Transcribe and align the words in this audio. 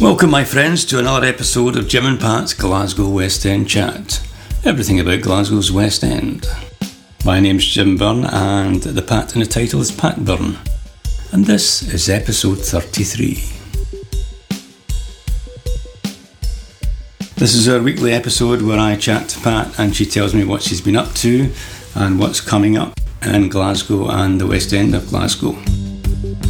Welcome, 0.00 0.30
my 0.30 0.44
friends, 0.44 0.86
to 0.86 0.98
another 0.98 1.26
episode 1.26 1.76
of 1.76 1.86
Jim 1.86 2.06
and 2.06 2.18
Pat's 2.18 2.54
Glasgow 2.54 3.10
West 3.10 3.44
End 3.44 3.68
Chat. 3.68 4.26
Everything 4.64 4.98
about 4.98 5.20
Glasgow's 5.20 5.70
West 5.70 6.02
End. 6.02 6.46
My 7.22 7.38
name's 7.38 7.66
Jim 7.66 7.98
Byrne, 7.98 8.24
and 8.24 8.82
the 8.82 9.02
Pat 9.02 9.34
in 9.34 9.40
the 9.40 9.46
title 9.46 9.78
is 9.82 9.92
Pat 9.92 10.24
Byrne. 10.24 10.56
And 11.32 11.44
this 11.44 11.82
is 11.82 12.08
episode 12.08 12.56
33. 12.56 13.34
This 17.36 17.54
is 17.54 17.68
our 17.68 17.82
weekly 17.82 18.14
episode 18.14 18.62
where 18.62 18.78
I 18.78 18.96
chat 18.96 19.28
to 19.28 19.40
Pat 19.40 19.78
and 19.78 19.94
she 19.94 20.06
tells 20.06 20.32
me 20.32 20.44
what 20.44 20.62
she's 20.62 20.80
been 20.80 20.96
up 20.96 21.12
to 21.16 21.52
and 21.94 22.18
what's 22.18 22.40
coming 22.40 22.78
up 22.78 22.98
in 23.20 23.50
Glasgow 23.50 24.08
and 24.08 24.40
the 24.40 24.46
West 24.46 24.72
End 24.72 24.94
of 24.94 25.08
Glasgow. 25.08 25.54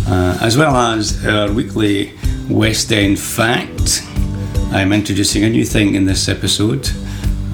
Uh, 0.07 0.39
as 0.41 0.57
well 0.57 0.77
as 0.77 1.27
our 1.27 1.53
weekly 1.53 2.17
West 2.51 2.93
End 2.93 3.19
fact. 3.19 4.03
I'm 4.73 4.93
introducing 4.93 5.45
a 5.45 5.49
new 5.49 5.65
thing 5.65 5.95
in 5.95 6.05
this 6.05 6.29
episode, 6.29 6.91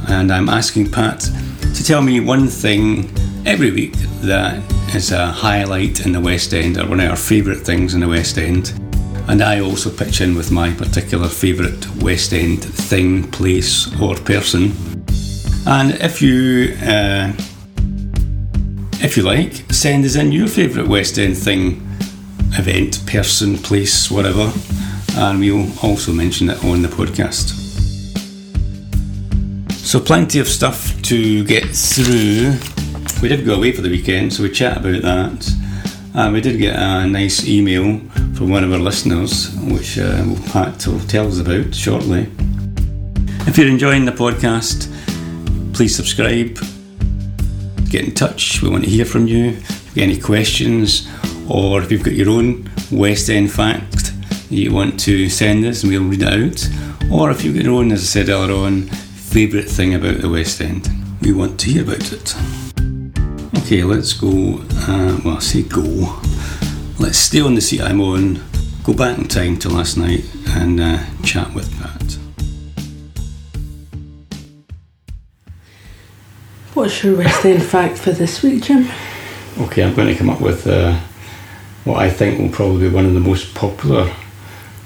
and 0.09 0.33
I'm 0.33 0.49
asking 0.49 0.91
Pat 0.91 1.21
to 1.21 1.85
tell 1.85 2.01
me 2.01 2.21
one 2.21 2.49
thing 2.49 3.11
every 3.45 3.71
week 3.71 3.93
that 4.23 4.63
is 4.95 5.13
a 5.13 5.27
highlight 5.27 6.07
in 6.07 6.13
the 6.13 6.21
West 6.21 6.55
End 6.55 6.79
or 6.79 6.87
one 6.87 7.01
of 7.01 7.11
our 7.11 7.17
favourite 7.17 7.61
things 7.61 7.95
in 7.95 8.01
the 8.01 8.09
West 8.09 8.39
End. 8.39 8.73
And 9.29 9.43
I 9.43 9.61
also 9.61 9.91
pitch 9.91 10.21
in 10.23 10.35
with 10.35 10.51
my 10.51 10.73
particular 10.73 11.29
favourite 11.29 11.87
West 12.03 12.33
End 12.33 12.65
thing, 12.65 13.31
place, 13.31 13.89
or 14.01 14.15
person. 14.15 14.73
And 15.67 15.93
if 16.01 16.23
you 16.23 16.75
uh, 16.83 17.33
if 19.03 19.17
you 19.17 19.23
like, 19.23 19.53
send 19.71 20.05
us 20.07 20.17
in 20.17 20.33
your 20.33 20.49
favourite 20.49 20.89
West 20.89 21.19
End 21.19 21.37
thing, 21.37 21.87
event, 22.53 23.07
person, 23.07 23.59
place, 23.59 24.11
whatever, 24.11 24.51
and 25.17 25.41
we'll 25.41 25.71
also 25.83 26.13
mention 26.13 26.51
it 26.51 26.63
on 26.65 26.83
the 26.83 26.89
podcast. 26.89 27.65
So, 29.73 29.99
plenty 29.99 30.39
of 30.41 30.49
stuff 30.49 31.01
to 31.03 31.45
get 31.45 31.65
through. 31.65 32.55
We 33.23 33.29
did 33.29 33.47
go 33.47 33.55
away 33.55 33.73
for 33.73 33.83
the 33.83 33.89
weekend, 33.89 34.33
so 34.33 34.43
we 34.43 34.51
chat 34.51 34.79
about 34.79 35.03
that. 35.03 35.51
And 36.15 36.35
we 36.35 36.41
did 36.41 36.59
get 36.59 36.77
a 36.77 37.07
nice 37.07 37.47
email 37.47 37.99
from 38.35 38.51
one 38.51 38.65
of 38.65 38.73
our 38.73 38.79
listeners, 38.79 39.55
which 39.57 39.99
uh, 39.99 40.25
Pat 40.51 40.87
will 40.87 41.01
tell 41.01 41.29
us 41.29 41.39
about 41.39 41.75
shortly. 41.75 42.29
If 43.47 43.57
you're 43.57 43.69
enjoying 43.69 44.05
the 44.05 44.13
podcast, 44.13 44.93
please 45.73 45.95
subscribe, 45.95 46.59
get 47.89 48.05
in 48.05 48.13
touch. 48.13 48.61
We 48.61 48.69
want 48.69 48.85
to 48.85 48.91
hear 48.91 49.05
from 49.05 49.27
you. 49.27 49.51
If 49.51 49.97
you 49.97 50.03
have 50.03 50.11
any 50.11 50.21
questions, 50.21 51.09
or 51.49 51.81
if 51.81 51.91
you've 51.91 52.03
got 52.03 52.15
your 52.15 52.31
own 52.31 52.69
West 52.91 53.31
End 53.31 53.51
fact 53.51 53.96
you 54.51 54.73
want 54.73 55.01
to 55.01 55.29
send 55.29 55.65
us 55.65 55.83
and 55.83 55.93
we'll 55.93 56.05
read 56.05 56.23
it 56.23 56.29
out, 56.29 57.13
or 57.13 57.31
if 57.31 57.45
you've 57.45 57.55
got 57.55 57.65
your 57.65 57.75
own, 57.75 57.93
as 57.93 58.03
I 58.03 58.05
said 58.05 58.29
earlier 58.29 58.55
on, 58.55 58.83
favourite 58.83 59.69
thing 59.69 59.95
about 59.95 60.21
the 60.21 60.29
West 60.29 60.61
End, 60.61 60.89
we 61.21 61.33
want 61.33 61.59
to 61.61 61.71
hear 61.71 61.83
about 61.83 62.13
it. 62.13 62.35
Okay, 63.59 63.83
let's 63.83 64.13
go. 64.13 64.61
Uh, 64.73 65.21
well, 65.25 65.37
I 65.37 65.41
say 65.41 65.63
go. 65.63 65.83
Let's 66.99 67.19
stay 67.19 67.41
on 67.41 67.55
the 67.55 67.61
seat 67.61 67.83
I'm 67.83 68.01
on, 68.01 68.43
go 68.85 68.95
back 68.95 69.19
in 69.19 69.29
time 69.29 69.59
to 69.59 69.69
last 69.69 69.97
night, 69.97 70.25
and 70.49 70.81
uh, 70.81 71.05
chat 71.23 71.53
with 71.53 71.71
Pat. 71.79 72.19
What's 76.75 77.03
your 77.03 77.17
West 77.17 77.45
End 77.45 77.63
fact 77.63 77.99
for 77.99 78.13
this 78.13 78.43
week, 78.43 78.63
Jim? 78.63 78.89
Okay, 79.59 79.83
I'm 79.83 79.95
going 79.95 80.09
to 80.09 80.15
come 80.15 80.31
up 80.31 80.41
with 80.41 80.67
uh, 80.67 80.95
what 81.85 81.99
I 81.99 82.11
think 82.11 82.39
will 82.39 82.51
probably 82.51 82.89
be 82.89 82.95
one 82.95 83.07
of 83.07 83.15
the 83.15 83.21
most 83.21 83.55
popular 83.55 84.13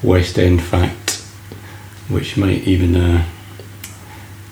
West 0.03 0.39
End 0.39 0.63
fact, 0.63 1.21
which 2.09 2.37
might 2.37 2.67
even 2.67 2.97
uh, 2.97 3.25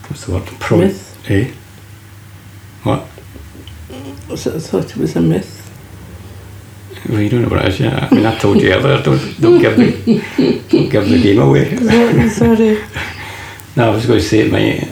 what's 0.07 0.25
the 0.25 0.33
word? 0.33 0.45
Pro- 0.59 0.77
myth. 0.77 1.29
Eh? 1.29 1.51
What? 2.83 3.01
I 4.31 4.35
thought 4.35 4.91
it 4.91 4.97
was 4.97 5.15
a 5.15 5.21
myth. 5.21 5.55
Well, 7.07 7.19
you 7.19 7.29
don't 7.29 7.41
know 7.41 7.49
what 7.49 7.65
it 7.65 7.69
is 7.69 7.79
yet. 7.79 8.03
I 8.03 8.13
mean, 8.13 8.25
I 8.25 8.37
told 8.37 8.61
you 8.61 8.71
earlier. 8.71 9.01
Don't 9.01 9.41
don't 9.41 9.59
give 9.59 9.75
the 9.75 10.21
don't 10.69 10.89
give 10.89 11.09
the 11.09 11.21
game 11.21 11.39
away. 11.39 11.75
Sorry. 12.29 12.83
no, 13.75 13.91
I 13.91 13.95
was 13.95 14.05
going 14.05 14.19
to 14.19 14.25
say 14.25 14.39
it 14.39 14.51
might 14.51 14.87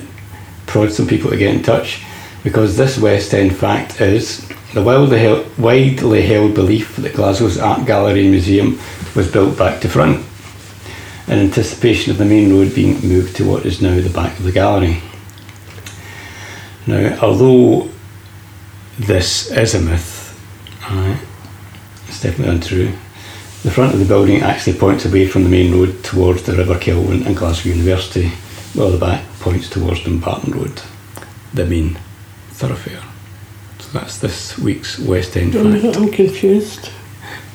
prod 0.65 0.91
some 0.91 1.07
people 1.07 1.29
to 1.29 1.37
get 1.37 1.53
in 1.53 1.61
touch 1.61 2.03
because 2.43 2.77
this 2.77 2.97
West 2.97 3.33
End 3.35 3.55
fact 3.55 4.01
is 4.01 4.47
the 4.73 4.81
widely 4.81 5.19
held, 5.19 5.57
widely 5.59 6.23
held 6.23 6.55
belief 6.55 6.95
that 6.97 7.13
Glasgow's 7.13 7.59
Art 7.59 7.85
Gallery 7.85 8.21
and 8.21 8.31
Museum 8.31 8.79
was 9.15 9.31
built 9.31 9.55
back 9.55 9.81
to 9.81 9.89
front 9.89 10.25
in 11.27 11.39
anticipation 11.39 12.11
of 12.11 12.17
the 12.17 12.25
main 12.25 12.51
road 12.51 12.73
being 12.73 12.99
moved 13.01 13.35
to 13.35 13.49
what 13.49 13.65
is 13.65 13.81
now 13.81 13.99
the 13.99 14.09
back 14.09 14.37
of 14.39 14.45
the 14.45 14.51
gallery. 14.51 15.01
Now, 16.85 17.17
although 17.21 17.89
this 18.97 19.51
is 19.51 19.75
a 19.75 19.81
myth, 19.81 20.33
uh, 20.83 21.17
it's 22.07 22.21
definitely 22.21 22.55
untrue. 22.55 22.93
The 23.63 23.71
front 23.71 23.93
of 23.93 23.99
the 23.99 24.05
building 24.05 24.41
actually 24.41 24.77
points 24.77 25.05
away 25.05 25.27
from 25.27 25.43
the 25.43 25.49
main 25.49 25.73
road 25.73 26.01
towards 26.03 26.43
the 26.43 26.55
River 26.55 26.79
Kelvin 26.79 27.27
and 27.27 27.35
Glasgow 27.35 27.71
University, 27.71 28.29
while 28.73 28.91
the 28.91 28.97
back 28.97 29.25
points 29.39 29.69
towards 29.69 30.03
Dumbarton 30.03 30.53
Road, 30.53 30.81
the 31.53 31.65
main 31.65 31.99
thoroughfare. 32.51 33.03
So 33.79 33.99
that's 33.99 34.19
this 34.19 34.57
week's 34.57 34.97
West 34.97 35.35
End 35.35 35.53
fact. 35.53 35.97
I'm 35.97 36.11
confused. 36.11 36.89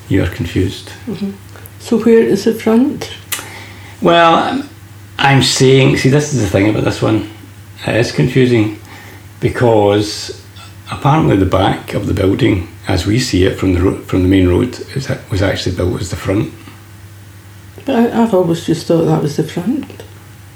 You 0.09 0.23
are 0.23 0.29
confused. 0.29 0.89
Mm-hmm. 1.07 1.31
So 1.79 1.97
where 2.03 2.21
is 2.21 2.43
the 2.43 2.53
front? 2.53 3.15
Well, 4.03 4.67
I'm 5.17 5.41
saying, 5.41 5.95
see, 5.95 6.09
this 6.09 6.33
is 6.33 6.41
the 6.41 6.49
thing 6.49 6.69
about 6.69 6.83
this 6.83 7.01
one. 7.01 7.29
It 7.87 7.95
is 7.95 8.11
confusing 8.11 8.77
because 9.39 10.45
apparently 10.91 11.37
the 11.37 11.45
back 11.45 11.93
of 11.93 12.07
the 12.07 12.13
building, 12.13 12.67
as 12.89 13.05
we 13.05 13.17
see 13.17 13.45
it 13.45 13.57
from 13.57 13.73
the 13.73 13.81
ro- 13.81 14.01
from 14.01 14.23
the 14.23 14.27
main 14.27 14.49
road, 14.49 14.77
is, 14.93 15.09
was 15.31 15.41
actually 15.41 15.77
built 15.77 16.01
as 16.01 16.09
the 16.09 16.17
front. 16.17 16.53
But 17.85 17.95
I, 17.95 18.01
have 18.09 18.33
always 18.33 18.65
just 18.65 18.87
thought 18.87 19.05
that 19.05 19.21
was 19.21 19.37
the 19.37 19.43
front. 19.45 20.01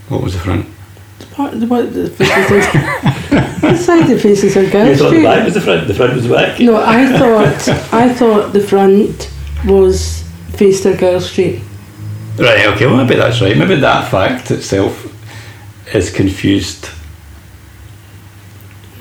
What 0.09 0.22
was 0.24 0.34
the 0.34 0.40
front? 0.40 0.66
The 1.19 1.25
part 1.28 1.53
of 1.53 1.62
the, 1.62 1.68
what, 1.68 1.94
the 1.94 2.09
faces 2.09 2.66
the 3.62 3.78
side 3.78 4.07
the 4.07 4.19
faces 4.19 4.57
are 4.57 4.69
Girl 4.69 4.88
You 4.88 4.96
thought 4.97 5.07
Street. 5.07 5.19
the 5.19 5.24
back 5.24 5.46
was 5.46 5.53
the 5.53 5.62
front. 5.62 5.88
The 5.88 5.94
front 5.94 6.13
was 6.16 6.24
the 6.28 6.34
back. 6.34 6.59
No, 6.59 6.75
I 6.75 7.18
thought 7.18 7.94
I 7.94 8.13
thought 8.13 8.52
the 8.52 8.62
front 8.62 9.31
was 9.66 10.24
faced 10.56 10.84
Girl 11.00 11.22
Street. 11.22 11.62
Right. 12.38 12.68
Okay. 12.68 12.86
Well, 12.86 12.98
maybe 12.98 13.16
that's 13.16 13.42
right. 13.42 13.58
Maybe 13.58 13.75
that 13.75 14.12
fact 14.12 14.52
itself 14.52 15.14
is 15.94 16.12
confused. 16.12 16.90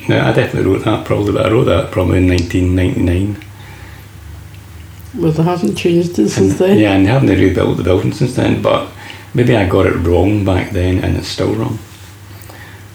No, 0.08 0.20
I 0.20 0.32
definitely 0.32 0.70
wrote 0.70 0.84
that 0.84 1.04
probably, 1.04 1.32
but 1.32 1.46
I 1.46 1.50
wrote 1.50 1.64
that 1.64 1.90
probably 1.90 2.18
in 2.18 2.28
1999. 2.28 3.44
Well, 5.20 5.32
they 5.32 5.42
haven't 5.42 5.76
changed 5.76 6.18
it 6.18 6.28
since 6.28 6.58
then. 6.58 6.78
Yeah, 6.78 6.92
and 6.92 7.04
they 7.04 7.10
haven't 7.10 7.28
rebuilt 7.28 7.76
the 7.76 7.82
building 7.82 8.12
since 8.12 8.36
then, 8.36 8.62
but 8.62 8.88
maybe 9.34 9.56
I 9.56 9.66
got 9.68 9.86
it 9.86 9.94
wrong 9.94 10.44
back 10.44 10.70
then 10.70 11.02
and 11.02 11.16
it's 11.16 11.28
still 11.28 11.54
wrong. 11.54 11.78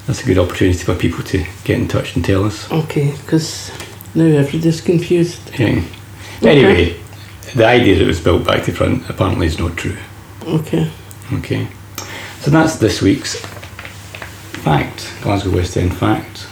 That's 0.07 0.23
a 0.23 0.25
good 0.25 0.37
opportunity 0.37 0.79
for 0.79 0.95
people 0.95 1.23
to 1.25 1.45
get 1.63 1.79
in 1.79 1.87
touch 1.87 2.15
and 2.15 2.23
tell 2.23 2.45
us. 2.45 2.71
Okay, 2.71 3.11
because 3.11 3.71
now 4.15 4.25
everybody's 4.25 4.81
confused. 4.81 5.51
Yeah. 5.59 5.83
Anyway, 6.41 6.97
the 7.55 7.65
idea 7.65 7.95
that 7.95 8.03
it 8.03 8.07
was 8.07 8.19
built 8.19 8.45
back 8.45 8.63
to 8.65 8.71
front 8.71 9.09
apparently 9.09 9.47
is 9.47 9.59
not 9.59 9.77
true. 9.77 9.97
Okay. 10.43 10.89
Okay. 11.33 11.67
So 12.41 12.51
that's 12.51 12.75
this 12.77 13.01
week's 13.01 13.35
fact, 14.63 15.13
Glasgow 15.21 15.51
West 15.51 15.77
End 15.77 15.95
fact. 15.95 16.47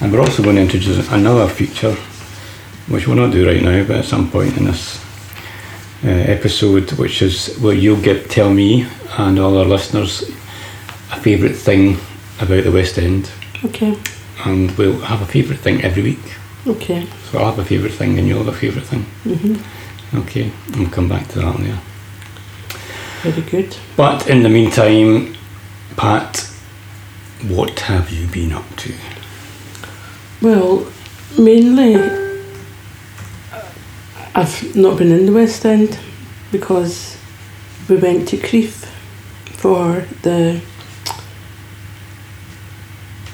And 0.00 0.12
we're 0.12 0.20
also 0.20 0.42
going 0.42 0.56
to 0.56 0.62
introduce 0.62 1.08
another 1.10 1.48
feature, 1.48 1.94
which 2.88 3.06
we'll 3.06 3.16
not 3.16 3.32
do 3.32 3.46
right 3.46 3.62
now, 3.62 3.84
but 3.84 3.98
at 3.98 4.04
some 4.04 4.30
point 4.30 4.56
in 4.56 4.64
this 4.64 5.02
uh, 6.04 6.08
episode, 6.08 6.90
which 6.92 7.22
is 7.22 7.56
where 7.58 7.74
you'll 7.74 8.00
get 8.00 8.28
tell 8.30 8.52
me 8.52 8.86
and 9.18 9.38
all 9.38 9.56
our 9.58 9.64
listeners 9.64 10.22
a 11.12 11.20
favourite 11.20 11.54
thing 11.54 11.96
about 12.40 12.64
the 12.64 12.72
West 12.72 12.98
End, 12.98 13.30
Okay. 13.64 13.96
and 14.44 14.70
we'll 14.76 14.98
have 15.00 15.22
a 15.22 15.26
favourite 15.26 15.60
thing 15.60 15.82
every 15.84 16.02
week. 16.02 16.18
Okay. 16.66 17.06
So 17.30 17.38
I'll 17.38 17.50
have 17.50 17.58
a 17.58 17.64
favourite 17.64 17.94
thing, 17.94 18.18
and 18.18 18.26
you'll 18.26 18.42
have 18.42 18.48
a 18.54 18.58
favourite 18.58 18.86
thing. 18.86 19.02
hmm 19.24 19.56
Okay, 20.18 20.50
we'll 20.76 20.90
come 20.90 21.08
back 21.08 21.28
to 21.28 21.38
that 21.40 21.58
later. 21.60 21.78
Very 23.22 23.42
good. 23.42 23.76
But 23.96 24.28
in 24.28 24.42
the 24.42 24.48
meantime, 24.48 25.36
Pat, 25.96 26.38
what 27.46 27.78
have 27.80 28.10
you 28.10 28.26
been 28.26 28.52
up 28.52 28.64
to? 28.78 28.92
Well, 30.40 30.86
mainly, 31.38 31.94
I've 34.34 34.74
not 34.74 34.98
been 34.98 35.12
in 35.12 35.26
the 35.26 35.32
West 35.32 35.64
End 35.64 35.98
because 36.50 37.16
we 37.88 37.96
went 37.96 38.26
to 38.28 38.36
Crieff 38.38 38.86
for 39.56 40.04
the 40.22 40.60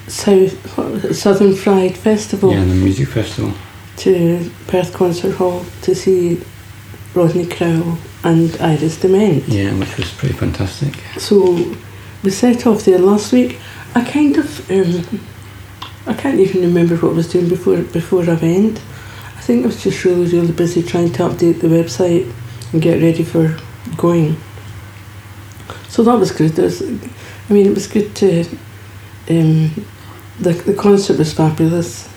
South 0.07 0.77
what 0.77 0.91
was 0.91 1.05
it, 1.05 1.15
Southern 1.15 1.55
Fried 1.55 1.97
Festival 1.97 2.53
Yeah, 2.53 2.61
the 2.65 2.75
music 2.75 3.09
festival. 3.09 3.53
to 3.99 4.51
Perth 4.67 4.93
Concert 4.93 5.35
Hall 5.37 5.65
to 5.83 5.95
see 5.95 6.41
Rodney 7.15 7.47
Crowell 7.47 7.99
and 8.25 8.57
Iris 8.61 9.01
Dement. 9.01 9.47
Yeah, 9.49 9.79
which 9.79 9.97
was 9.97 10.13
pretty 10.13 10.35
fantastic. 10.35 10.95
So 11.19 11.75
we 12.23 12.31
set 12.31 12.67
off 12.67 12.85
there 12.85 12.99
last 12.99 13.33
week. 13.33 13.59
I 13.95 14.05
kind 14.05 14.37
of, 14.37 14.71
um, 14.71 15.21
I 16.07 16.15
can't 16.15 16.41
even 16.41 16.63
remember 16.63 16.97
what 16.97 17.13
I 17.13 17.15
was 17.15 17.29
doing 17.29 17.49
before 17.49 17.81
before 17.83 18.23
I 18.23 18.35
went. 18.35 18.79
I 19.37 19.41
think 19.41 19.65
I 19.65 19.69
was 19.69 19.83
just 19.83 20.05
really, 20.05 20.27
really 20.27 20.53
busy 20.53 20.83
trying 20.83 21.13
to 21.13 21.23
update 21.23 21.61
the 21.61 21.69
website 21.69 22.31
and 22.73 22.83
get 22.83 23.01
ready 23.01 23.25
for 23.25 23.57
going. 23.97 24.37
So 25.89 26.03
that 26.03 26.19
was 26.19 26.33
good. 26.33 26.51
There's, 26.51 26.83
I 26.83 27.53
mean, 27.53 27.67
it 27.67 27.75
was 27.75 27.87
good 27.87 28.15
to. 28.17 28.45
Um, 29.31 29.85
the 30.41 30.53
the 30.53 30.75
concert 30.75 31.19
was 31.19 31.33
fabulous. 31.33 32.09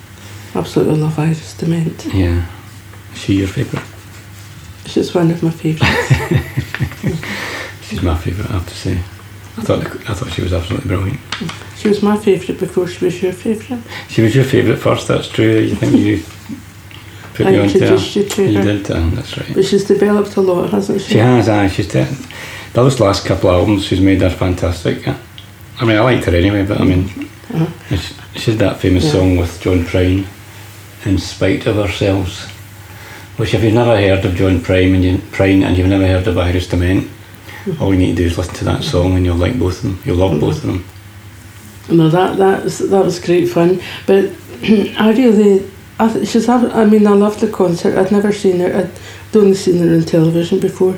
Absolutely 0.54 0.98
love 1.00 1.18
Iris 1.18 1.58
Dement. 1.58 2.06
Yeah. 2.14 2.46
Is 3.14 3.20
she 3.20 3.36
your 3.36 3.48
favourite? 3.48 3.86
She's 4.86 5.14
one 5.14 5.32
of 5.32 5.42
my 5.44 5.52
favourites. 5.52 6.12
She's 7.88 8.02
my 8.02 8.18
favourite, 8.18 8.50
I 8.50 8.54
have 8.54 8.68
to 8.68 8.74
say. 8.76 8.98
I 9.58 9.62
thought 9.64 9.86
I 10.10 10.14
thought 10.14 10.32
she 10.32 10.42
was 10.42 10.54
absolutely 10.54 10.88
brilliant. 10.88 11.20
she 11.78 11.88
was 11.90 12.02
my 12.02 12.18
favourite 12.18 12.60
before 12.60 12.88
she 12.88 13.04
was 13.06 13.22
your 13.22 13.34
favourite. 13.34 13.84
She 14.10 14.22
was 14.22 14.34
your 14.36 14.46
favourite 14.46 14.80
first, 14.80 15.08
that's 15.08 15.28
true. 15.28 15.60
You 15.60 15.76
think 15.76 15.96
you 15.98 16.24
put 17.34 17.48
I 17.48 17.52
me 17.52 17.60
onto 17.60 17.80
her. 17.80 17.96
you 17.96 18.24
to 18.30 18.44
You 18.50 18.58
her. 18.60 18.64
did, 18.64 18.86
that's 18.86 19.38
right. 19.38 19.54
But 19.54 19.66
she's 19.66 19.84
developed 19.86 20.36
a 20.38 20.42
lot, 20.42 20.70
hasn't 20.72 21.02
she? 21.02 21.14
She 21.14 21.18
has, 21.20 21.50
aye, 21.50 21.68
she's 21.68 21.88
did. 21.90 22.08
Those 22.74 23.00
last 23.02 23.26
couple 23.26 23.50
of 23.50 23.58
albums 23.60 23.86
she's 23.86 24.00
made 24.00 24.24
are 24.24 24.30
fantastic. 24.30 25.06
yeah. 25.06 25.18
I 25.80 25.86
mean, 25.86 25.98
I 25.98 26.02
liked 26.02 26.26
her 26.26 26.36
anyway, 26.36 26.66
but 26.66 26.80
I 26.80 26.86
mean, 26.86 27.06
Uh-huh. 27.54 27.68
she, 27.98 28.40
she 28.40 28.52
did 28.52 28.60
that 28.60 28.80
famous 28.80 29.04
Yeah. 29.06 29.12
song 29.12 29.36
with 29.38 29.60
John 29.60 29.84
Prine, 29.84 30.26
In 31.06 31.18
Spite 31.18 31.66
of 31.68 31.78
Ourselves, 31.78 32.48
which 33.42 33.56
if 33.56 33.64
you've 33.64 33.74
never 33.74 33.98
heard 33.98 34.24
of 34.24 34.36
John 34.36 34.60
Prine 34.60 34.94
and, 34.94 35.04
you, 35.04 35.18
Prine 35.18 35.66
and 35.66 35.76
you've 35.76 35.88
never 35.88 36.06
heard 36.06 36.28
of 36.28 36.38
Iris 36.38 36.68
Dement, 36.68 37.10
Mm-hmm. 37.66 37.84
all 37.84 37.94
you 37.94 38.00
need 38.00 38.16
to 38.16 38.24
do 38.24 38.26
is 38.26 38.40
listen 38.40 38.56
to 38.56 38.66
that 38.66 38.84
song 38.84 39.16
and 39.16 39.24
you'll 39.24 39.36
like 39.36 39.60
both 39.60 39.78
of 39.78 39.84
them. 39.84 40.02
You'll 40.04 40.18
love 40.18 40.40
both 40.40 40.64
of 40.64 40.64
them. 40.64 40.86
No, 41.96 42.10
that 42.10 42.38
that 42.38 42.64
was, 42.64 42.80
that 42.80 43.06
was 43.06 43.20
great 43.20 43.50
fun. 43.50 43.80
But 44.08 44.32
I 44.64 45.14
really, 45.16 45.70
I 46.00 46.24
she's. 46.24 46.50
I 46.50 46.86
mean, 46.86 47.06
I 47.06 47.12
loved 47.12 47.40
the 47.40 47.52
concert. 47.52 48.00
I'd 48.00 48.12
never 48.12 48.34
seen 48.34 48.62
her. 48.62 48.76
I'd 48.76 49.38
only 49.38 49.54
seen 49.54 49.78
her 49.86 49.94
on 49.94 50.02
television 50.02 50.60
before. 50.60 50.98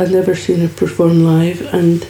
I'd 0.00 0.10
never 0.10 0.34
seen 0.34 0.58
her 0.60 0.68
perform 0.68 1.24
live, 1.24 1.62
and 1.72 2.04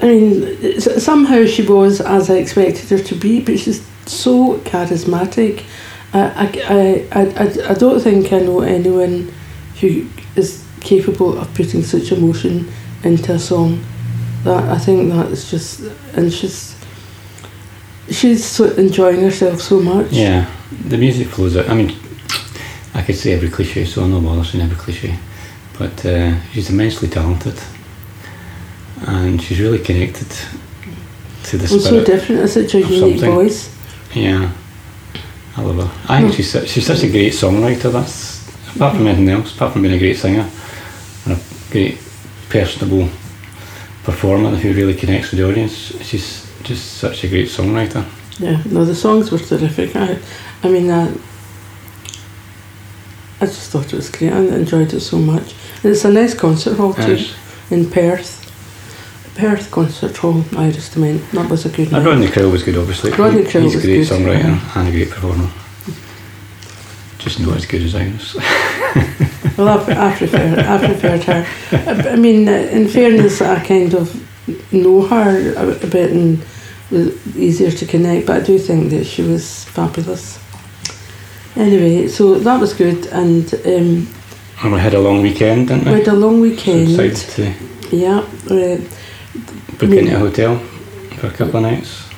I 0.00 0.06
mean, 0.06 0.80
somehow 0.80 1.44
she 1.44 1.66
was 1.66 2.00
as 2.00 2.30
I 2.30 2.36
expected 2.36 2.88
her 2.88 3.04
to 3.04 3.14
be. 3.14 3.42
But 3.42 3.58
she's 3.58 3.86
so 4.06 4.60
charismatic. 4.60 5.64
I 6.12 7.08
I, 7.12 7.20
I, 7.20 7.70
I, 7.70 7.74
don't 7.74 8.00
think 8.00 8.32
I 8.32 8.38
know 8.38 8.60
anyone 8.60 9.32
who 9.80 10.06
is 10.36 10.64
capable 10.80 11.38
of 11.38 11.52
putting 11.54 11.82
such 11.82 12.12
emotion 12.12 12.70
into 13.04 13.32
a 13.32 13.38
song 13.38 13.84
that 14.44 14.64
I 14.64 14.78
think 14.78 15.12
that 15.12 15.26
is 15.26 15.50
just 15.50 15.80
and 16.14 16.32
she's 16.32 16.78
she's 18.10 18.44
so 18.44 18.64
enjoying 18.74 19.20
herself 19.20 19.60
so 19.60 19.80
much. 19.80 20.12
Yeah, 20.12 20.50
the 20.88 20.96
music 20.96 21.28
flows 21.28 21.56
out. 21.56 21.68
I 21.68 21.74
mean, 21.74 21.94
I 22.94 23.02
could 23.02 23.16
say 23.16 23.32
every 23.32 23.50
cliche, 23.50 23.84
so 23.84 24.02
I'm 24.02 24.10
not 24.12 24.22
bothered 24.22 24.46
saying 24.46 24.64
every 24.64 24.76
cliche. 24.76 25.18
But 25.78 26.04
uh, 26.04 26.40
she's 26.52 26.70
immensely 26.70 27.08
talented, 27.08 27.58
and 29.06 29.40
she's 29.40 29.60
really 29.60 29.78
connected 29.78 30.28
to 31.44 31.56
the 31.56 31.72
And 31.72 31.82
so 31.82 32.04
different. 32.04 32.42
It's 32.42 32.54
such 32.54 32.74
a 32.74 32.80
unique 32.80 33.20
voice. 33.20 33.74
yeah, 34.14 34.52
I 35.58 35.62
love 35.62 35.76
her. 35.76 36.12
I 36.14 36.20
think 36.20 36.34
she's 36.34 36.50
su- 36.52 36.66
she's 36.66 36.86
such 36.86 37.02
a 37.02 37.10
great 37.10 37.32
songwriter. 37.32 37.90
That's 37.92 38.46
apart 38.76 38.96
from 38.96 39.06
anything 39.08 39.28
else, 39.28 39.54
apart 39.54 39.72
from 39.72 39.82
being 39.82 39.94
a 39.94 39.98
great 39.98 40.16
singer 40.16 40.48
and 41.24 41.36
a 41.36 41.40
great 41.72 41.98
personable 42.48 43.08
performer 44.04 44.50
who 44.50 44.72
really 44.72 44.94
connects 44.94 45.30
with 45.30 45.40
the 45.40 45.48
audience. 45.48 45.72
She's 46.04 46.48
just 46.62 46.98
such 46.98 47.24
a 47.24 47.28
great 47.28 47.48
songwriter. 47.48 48.04
Yeah. 48.38 48.62
No, 48.66 48.84
the 48.84 48.94
songs 48.94 49.32
were 49.32 49.38
terrific. 49.38 49.96
I, 49.96 50.18
I 50.62 50.68
mean, 50.68 50.90
I, 50.90 51.12
I 53.40 53.46
just 53.46 53.70
thought 53.70 53.86
it 53.92 53.96
was 53.96 54.10
great. 54.10 54.32
I 54.32 54.38
enjoyed 54.38 54.92
it 54.92 55.00
so 55.00 55.18
much. 55.18 55.54
And 55.82 55.92
it's 55.92 56.04
a 56.04 56.12
nice 56.12 56.34
concert 56.34 56.76
hall 56.76 56.94
too 56.94 57.18
in 57.70 57.90
Perth. 57.90 58.47
Perth 59.38 59.70
Concert 59.70 60.16
Hall, 60.16 60.44
Iris 60.56 60.92
Dement. 60.92 61.22
That 61.32 61.48
was 61.48 61.64
a 61.64 61.68
good 61.68 61.92
And 61.92 62.04
night. 62.04 62.06
Rodney 62.06 62.28
Crowell 62.28 62.50
was 62.50 62.62
good, 62.64 62.76
obviously. 62.76 63.12
Rodney 63.12 63.44
Crowell 63.44 63.70
He's 63.70 63.76
a 63.76 63.80
great 63.86 64.08
good, 64.08 64.08
songwriter 64.08 64.42
yeah. 64.42 64.72
and 64.80 64.88
a 64.88 64.90
great 64.90 65.10
performer. 65.10 65.48
Just 67.18 67.40
not 67.40 67.56
as 67.56 67.66
good 67.66 67.82
as 67.82 67.94
Iris. 67.94 68.36
Well, 69.56 69.68
I, 69.68 70.10
I 70.12 70.16
prefer 70.16 70.54
I 70.60 70.78
preferred 70.86 71.24
her. 71.24 71.44
I, 71.72 72.10
I 72.12 72.16
mean, 72.16 72.46
in 72.46 72.86
fairness, 72.86 73.42
I 73.42 73.58
kind 73.64 73.92
of 73.92 74.08
know 74.72 75.02
her 75.02 75.52
a, 75.56 75.70
a 75.84 75.86
bit 75.88 76.12
and 76.12 76.38
was 76.92 77.36
easier 77.36 77.72
to 77.72 77.84
connect. 77.84 78.28
But 78.28 78.42
I 78.42 78.44
do 78.46 78.56
think 78.56 78.90
that 78.90 79.04
she 79.04 79.22
was 79.22 79.64
fabulous. 79.64 80.38
Anyway, 81.56 82.06
so 82.06 82.38
that 82.38 82.60
was 82.60 82.72
good, 82.72 83.06
and 83.06 83.52
um, 83.66 84.06
and 84.62 84.72
we 84.72 84.78
had 84.78 84.94
a 84.94 85.00
long 85.00 85.22
weekend, 85.22 85.66
didn't 85.68 85.86
we 85.86 85.90
we? 85.94 85.98
had 85.98 86.08
a 86.08 86.12
long 86.14 86.36
So 86.36 86.42
weekend. 86.42 87.16
to 87.16 87.52
Yeah, 87.90 88.18
uh, 88.48 88.78
book 89.78 89.90
Me- 89.90 89.98
into 89.98 90.16
a 90.16 90.18
hotel 90.18 90.58
for 91.18 91.26
a 91.28 91.30
couple 91.30 91.56
of 91.56 91.62
nights 91.62 92.08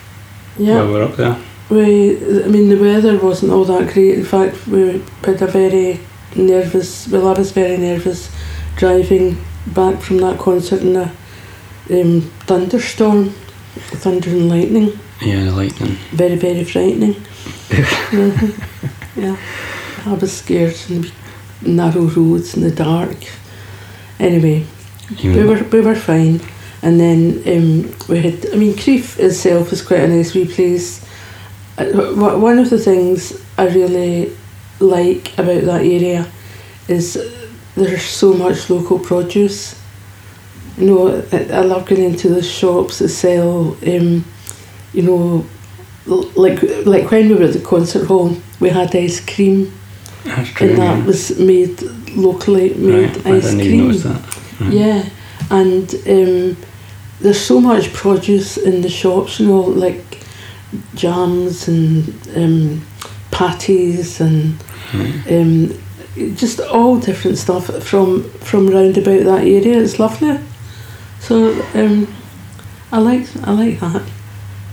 yeah. 0.59 0.77
while 0.77 0.87
we 0.87 0.93
were 0.93 1.03
up 1.05 1.17
there. 1.17 1.37
We, 1.71 2.17
I 2.45 2.49
mean, 2.49 2.69
the 2.69 2.77
weather 2.81 3.17
wasn't 3.19 3.53
all 3.53 3.65
that 3.67 3.93
great. 3.93 4.19
In 4.19 4.25
fact, 4.25 4.67
we 4.67 5.03
had 5.25 5.41
a 5.41 5.47
very 5.47 6.01
nervous. 6.35 7.07
Well, 7.09 7.29
I 7.29 7.39
was 7.39 7.53
very 7.53 7.77
nervous 7.77 8.29
driving 8.77 9.37
back 9.69 10.01
from 10.01 10.19
that 10.19 10.39
concert 10.39 10.81
in 10.83 10.97
a 10.97 11.13
um, 11.91 12.23
thunderstorm, 12.47 13.31
thunder 13.75 14.31
and 14.31 14.49
lightning. 14.49 14.99
Yeah, 15.23 15.45
the 15.45 15.53
lightning. 15.53 15.97
Very, 16.13 16.37
very 16.37 16.65
frightening. 16.65 17.15
Mhm. 17.69 18.67
Yeah, 19.17 19.37
I 20.07 20.15
was 20.15 20.33
scared 20.39 20.77
in 20.89 21.03
the 21.03 21.11
narrow 21.69 22.03
roads 22.03 22.55
in 22.57 22.63
the 22.63 22.71
dark. 22.71 23.17
Anyway, 24.21 24.65
You 25.19 25.33
we 25.35 25.45
were 25.45 25.63
we 25.65 25.81
were 25.81 25.97
fine, 25.97 26.41
and 26.83 26.99
then 26.99 27.43
um, 27.47 27.95
we 28.09 28.21
had. 28.21 28.53
I 28.53 28.57
mean, 28.57 28.75
Crieff 28.75 29.19
itself 29.19 29.73
is 29.73 29.83
quite 29.83 30.01
a 30.01 30.09
nice 30.09 30.35
wee 30.35 30.47
place. 30.47 31.05
Uh, 31.79 31.85
One 32.39 32.59
of 32.59 32.71
the 32.71 32.79
things 32.79 33.41
I 33.59 33.67
really 33.69 34.37
like 34.81 35.33
about 35.39 35.63
that 35.65 35.83
area 35.83 36.27
is 36.89 37.15
there's 37.75 38.03
so 38.03 38.33
much 38.33 38.71
local 38.71 38.99
produce. 38.99 39.79
You 40.79 40.87
know, 40.87 41.23
I 41.33 41.61
love 41.61 41.87
going 41.87 42.03
into 42.05 42.29
the 42.31 42.43
shops 42.43 42.99
that 43.01 43.11
sell, 43.11 43.77
um, 43.87 44.25
you 44.95 45.03
know, 45.03 45.47
like 46.07 46.63
like 46.87 47.11
when 47.11 47.29
we 47.29 47.35
were 47.35 47.45
at 47.45 47.53
the 47.53 47.61
concert 47.61 48.07
hall, 48.07 48.35
we 48.61 48.71
had 48.71 48.95
ice 48.97 49.21
cream, 49.21 49.71
That's 50.25 50.49
true. 50.51 50.69
and 50.69 50.79
that 50.79 50.99
yeah. 50.99 51.05
was 51.05 51.39
made 51.39 51.83
locally 52.17 52.73
made 52.75 53.17
right. 53.17 53.27
Ice 53.27 53.53
cream. 53.55 53.91
Right. 53.91 54.73
Yeah, 54.73 55.09
and 55.51 55.95
um, 56.07 56.57
there's 57.21 57.41
so 57.41 57.61
much 57.61 57.93
produce 57.93 58.57
in 58.57 58.81
the 58.83 58.89
shops, 58.89 59.41
you 59.41 59.47
know, 59.47 59.61
like 59.61 60.21
jams 60.95 61.69
and 61.69 62.29
um, 62.37 62.87
patties 63.31 64.21
and 64.21 64.63
Right. 64.93 65.23
um, 65.31 65.79
just 66.35 66.59
all 66.61 66.99
different 66.99 67.39
stuff 67.39 67.67
from 67.85 68.25
from 68.41 68.67
round 68.69 68.99
about 68.99 69.23
that 69.25 69.43
area. 69.47 69.81
It's 69.81 70.01
lovely. 70.01 70.41
So 71.21 71.53
um, 71.75 72.13
I 72.91 72.99
like 72.99 73.29
I 73.45 73.53
like 73.53 73.79
that. 73.81 74.03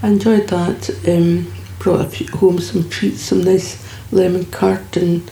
I 0.02 0.08
enjoyed 0.08 0.48
that. 0.48 0.90
Um, 1.08 1.54
brought 1.78 2.02
a 2.02 2.10
few, 2.10 2.28
home 2.30 2.60
some 2.60 2.90
treats, 2.90 3.22
some 3.22 3.44
nice 3.44 3.78
lemon 4.12 4.46
curd 4.48 4.98
and 4.98 5.30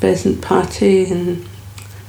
pheasant 0.00 0.42
patty 0.42 1.06
and 1.10 1.48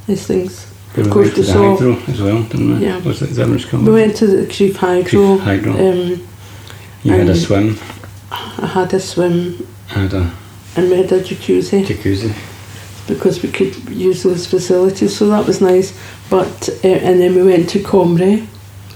nice 0.07 0.27
things. 0.27 0.68
We 0.95 1.01
Of 1.01 1.07
went 1.07 1.13
course, 1.13 1.33
to 1.35 1.41
the 1.41 1.47
saw- 1.47 1.75
hydro 1.75 1.93
as 2.07 2.21
well, 2.21 2.43
didn't 2.43 2.79
we? 2.79 2.85
Yeah. 2.85 2.97
Was 2.99 3.21
it, 3.21 3.29
is 3.29 3.35
that 3.37 3.47
what 3.47 3.55
it's 3.57 3.65
called? 3.65 3.85
We 3.85 3.91
went 3.93 4.15
to 4.17 4.27
the 4.27 4.47
Crieff 4.47 4.75
Hydro. 4.75 5.37
Crieff 5.37 5.39
Hydro. 5.41 5.73
Um, 5.73 6.27
you 7.03 7.13
had 7.13 7.29
a 7.29 7.35
swim, 7.35 7.77
I 8.31 8.67
had 8.73 8.93
a 8.93 8.99
swim 8.99 9.65
had 9.87 10.13
a 10.13 10.31
and 10.75 10.89
we 10.89 10.97
had 10.97 11.11
a 11.11 11.21
jacuzzi 11.21 11.83
jacuzzi. 11.85 12.33
because 13.07 13.41
we 13.41 13.49
could 13.49 13.73
use 13.89 14.23
those 14.23 14.45
facilities, 14.47 15.15
so 15.17 15.27
that 15.29 15.45
was 15.47 15.61
nice. 15.61 15.97
But 16.29 16.69
uh, 16.83 16.87
and 16.87 17.19
then 17.21 17.35
we 17.35 17.43
went 17.43 17.69
to 17.69 17.79
Comrie, 17.79 18.45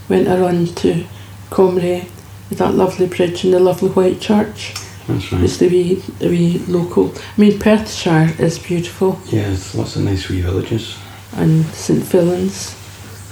went 0.09 0.27
a 0.27 0.38
run 0.38 0.65
to 0.65 1.05
Comrie, 1.50 2.07
that 2.51 2.73
lovely 2.75 3.07
bridge 3.07 3.43
and 3.45 3.53
the 3.53 3.59
lovely 3.59 3.89
white 3.89 4.19
church. 4.19 4.73
That's 5.07 5.31
right. 5.31 5.43
It's 5.43 5.57
the 5.57 5.67
wee, 5.69 5.95
the 6.19 6.27
wee 6.29 6.59
local. 6.67 7.13
I 7.38 7.41
mean, 7.41 7.59
Perthshire 7.59 8.35
is 8.39 8.59
beautiful, 8.59 9.19
Yeah, 9.27 9.43
there's 9.47 9.75
lots 9.75 9.95
of 9.95 10.03
nice 10.03 10.27
wee 10.29 10.41
villages. 10.41 10.97
And 11.35 11.65
St 11.67 12.03
Phillips. 12.03 12.75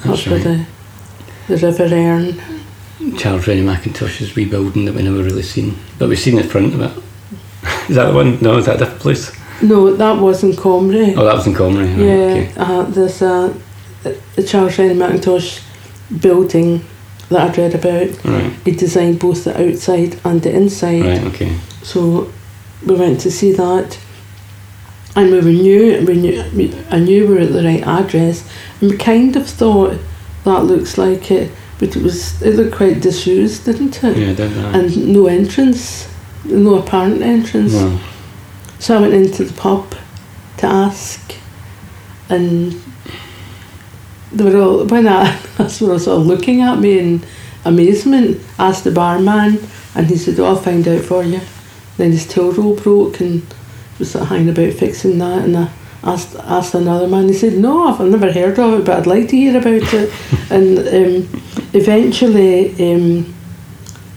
That's 0.04 0.26
where 0.26 0.36
right. 0.40 0.66
the 1.48 1.56
the 1.56 1.68
River 1.68 1.94
Earn. 1.94 2.42
Charles 3.18 3.48
Rennie 3.48 3.62
Mackintosh's 3.64 4.36
wee 4.36 4.46
building 4.46 4.86
that 4.86 4.94
we 4.96 5.02
never 5.04 5.24
really 5.24 5.42
seen, 5.44 5.76
but 5.98 6.08
we've 6.10 6.20
seen 6.20 6.36
the 6.36 6.44
front 6.44 6.74
of 6.74 6.82
it. 6.82 6.92
Is 7.90 7.96
that 7.96 8.10
the 8.10 8.14
one? 8.14 8.40
No, 8.42 8.58
is 8.58 8.66
that 8.66 8.76
a 8.76 8.80
different 8.80 9.02
place? 9.02 9.32
No, 9.62 9.96
that 9.96 10.20
wasn't 10.20 10.56
Comrie. 10.56 11.16
Oh, 11.18 11.26
that 11.26 11.36
was 11.36 11.46
in 11.48 11.54
Comrie. 11.54 11.88
right, 11.90 11.98
yeah, 11.98 12.50
Okay. 12.50 12.54
uh, 12.58 12.84
there's 12.84 13.22
a, 13.22 13.56
a 14.38 14.44
Charles 14.44 14.78
Rennie 14.80 14.96
Mackintosh 14.96 15.62
building 16.22 16.84
that 17.30 17.50
I'd 17.52 17.58
read 17.58 17.76
about. 17.76 18.26
Right. 18.26 18.52
He 18.66 18.72
designed 18.72 19.20
both 19.20 19.44
the 19.44 19.54
outside 19.70 20.20
and 20.24 20.42
the 20.42 20.52
inside. 20.56 21.02
Right. 21.06 21.24
Okay. 21.34 21.58
So 21.84 22.32
we 22.86 22.96
went 22.96 23.20
to 23.22 23.32
see 23.32 23.52
that, 23.54 24.00
and 25.16 25.32
we 25.32 25.38
were 25.40 25.52
new. 25.52 26.04
We 26.06 26.16
knew. 26.16 26.44
we- 26.56 26.74
I 26.90 27.00
knew 27.00 27.28
we 27.28 27.34
were 27.36 27.42
at 27.42 27.54
the 27.54 27.64
right 27.64 27.86
address, 27.86 28.44
and 28.80 28.92
we 28.92 28.98
kind 28.98 29.36
of 29.36 29.46
thought 29.48 29.98
that 30.46 30.66
looks 30.66 30.98
like 30.98 31.30
it, 31.32 31.52
but 31.80 31.96
it 31.96 32.02
was. 32.04 32.42
It 32.42 32.56
looked 32.56 32.76
quite 32.76 33.02
disused, 33.02 33.66
didn't 33.66 34.04
it? 34.04 34.18
Yeah, 34.18 34.34
that. 34.34 34.76
And 34.76 35.08
no 35.14 35.28
entrance, 35.28 36.08
no 36.46 36.76
apparent 36.76 37.22
entrance. 37.22 37.74
no. 37.74 38.00
So 38.80 38.98
I 38.98 39.02
went 39.02 39.14
into 39.14 39.44
the 39.44 39.54
pub 39.54 39.94
to 40.58 40.66
ask, 40.68 41.36
and 42.30 42.82
they 44.32 44.44
were 44.44 44.58
all 44.62 44.86
when 44.86 45.08
I 45.08 45.38
that's 45.58 45.82
when 45.82 45.92
I 45.92 45.94
was 45.94 46.08
all 46.08 46.20
looking 46.20 46.62
at 46.62 46.80
me 46.80 47.00
in 47.00 47.24
amazement. 47.66 48.40
Asked 48.58 48.86
the 48.86 48.92
barman, 48.92 49.60
and 49.96 50.08
he 50.08 50.16
said, 50.18 50.40
"Oh, 50.40 50.46
I'll 50.46 50.56
find 50.56 50.88
out 50.88 51.02
for 51.02 51.24
you." 51.24 51.42
Then 51.98 52.12
his 52.12 52.26
till 52.26 52.52
roll 52.54 52.76
broke, 52.76 53.20
and 53.20 53.44
was 54.02 54.12
sort 54.12 54.24
of 54.24 54.30
hanging 54.30 54.50
about 54.50 54.74
fixing 54.74 55.18
that. 55.20 55.46
And 55.46 55.58
I 55.58 55.72
asked 56.04 56.36
asked 56.36 56.74
another 56.74 57.08
man. 57.08 57.28
He 57.28 57.34
said, 57.34 57.54
"No, 57.54 57.88
I've 57.88 58.02
never 58.02 58.32
heard 58.32 58.60
of 58.60 58.80
it, 58.80 58.86
but 58.86 58.98
I'd 58.98 59.08
like 59.08 59.30
to 59.30 59.38
hear 59.38 59.58
about 59.58 59.94
it." 59.94 60.12
and 60.52 60.80
um, 60.80 61.42
eventually, 61.74 62.94
um, 62.94 63.34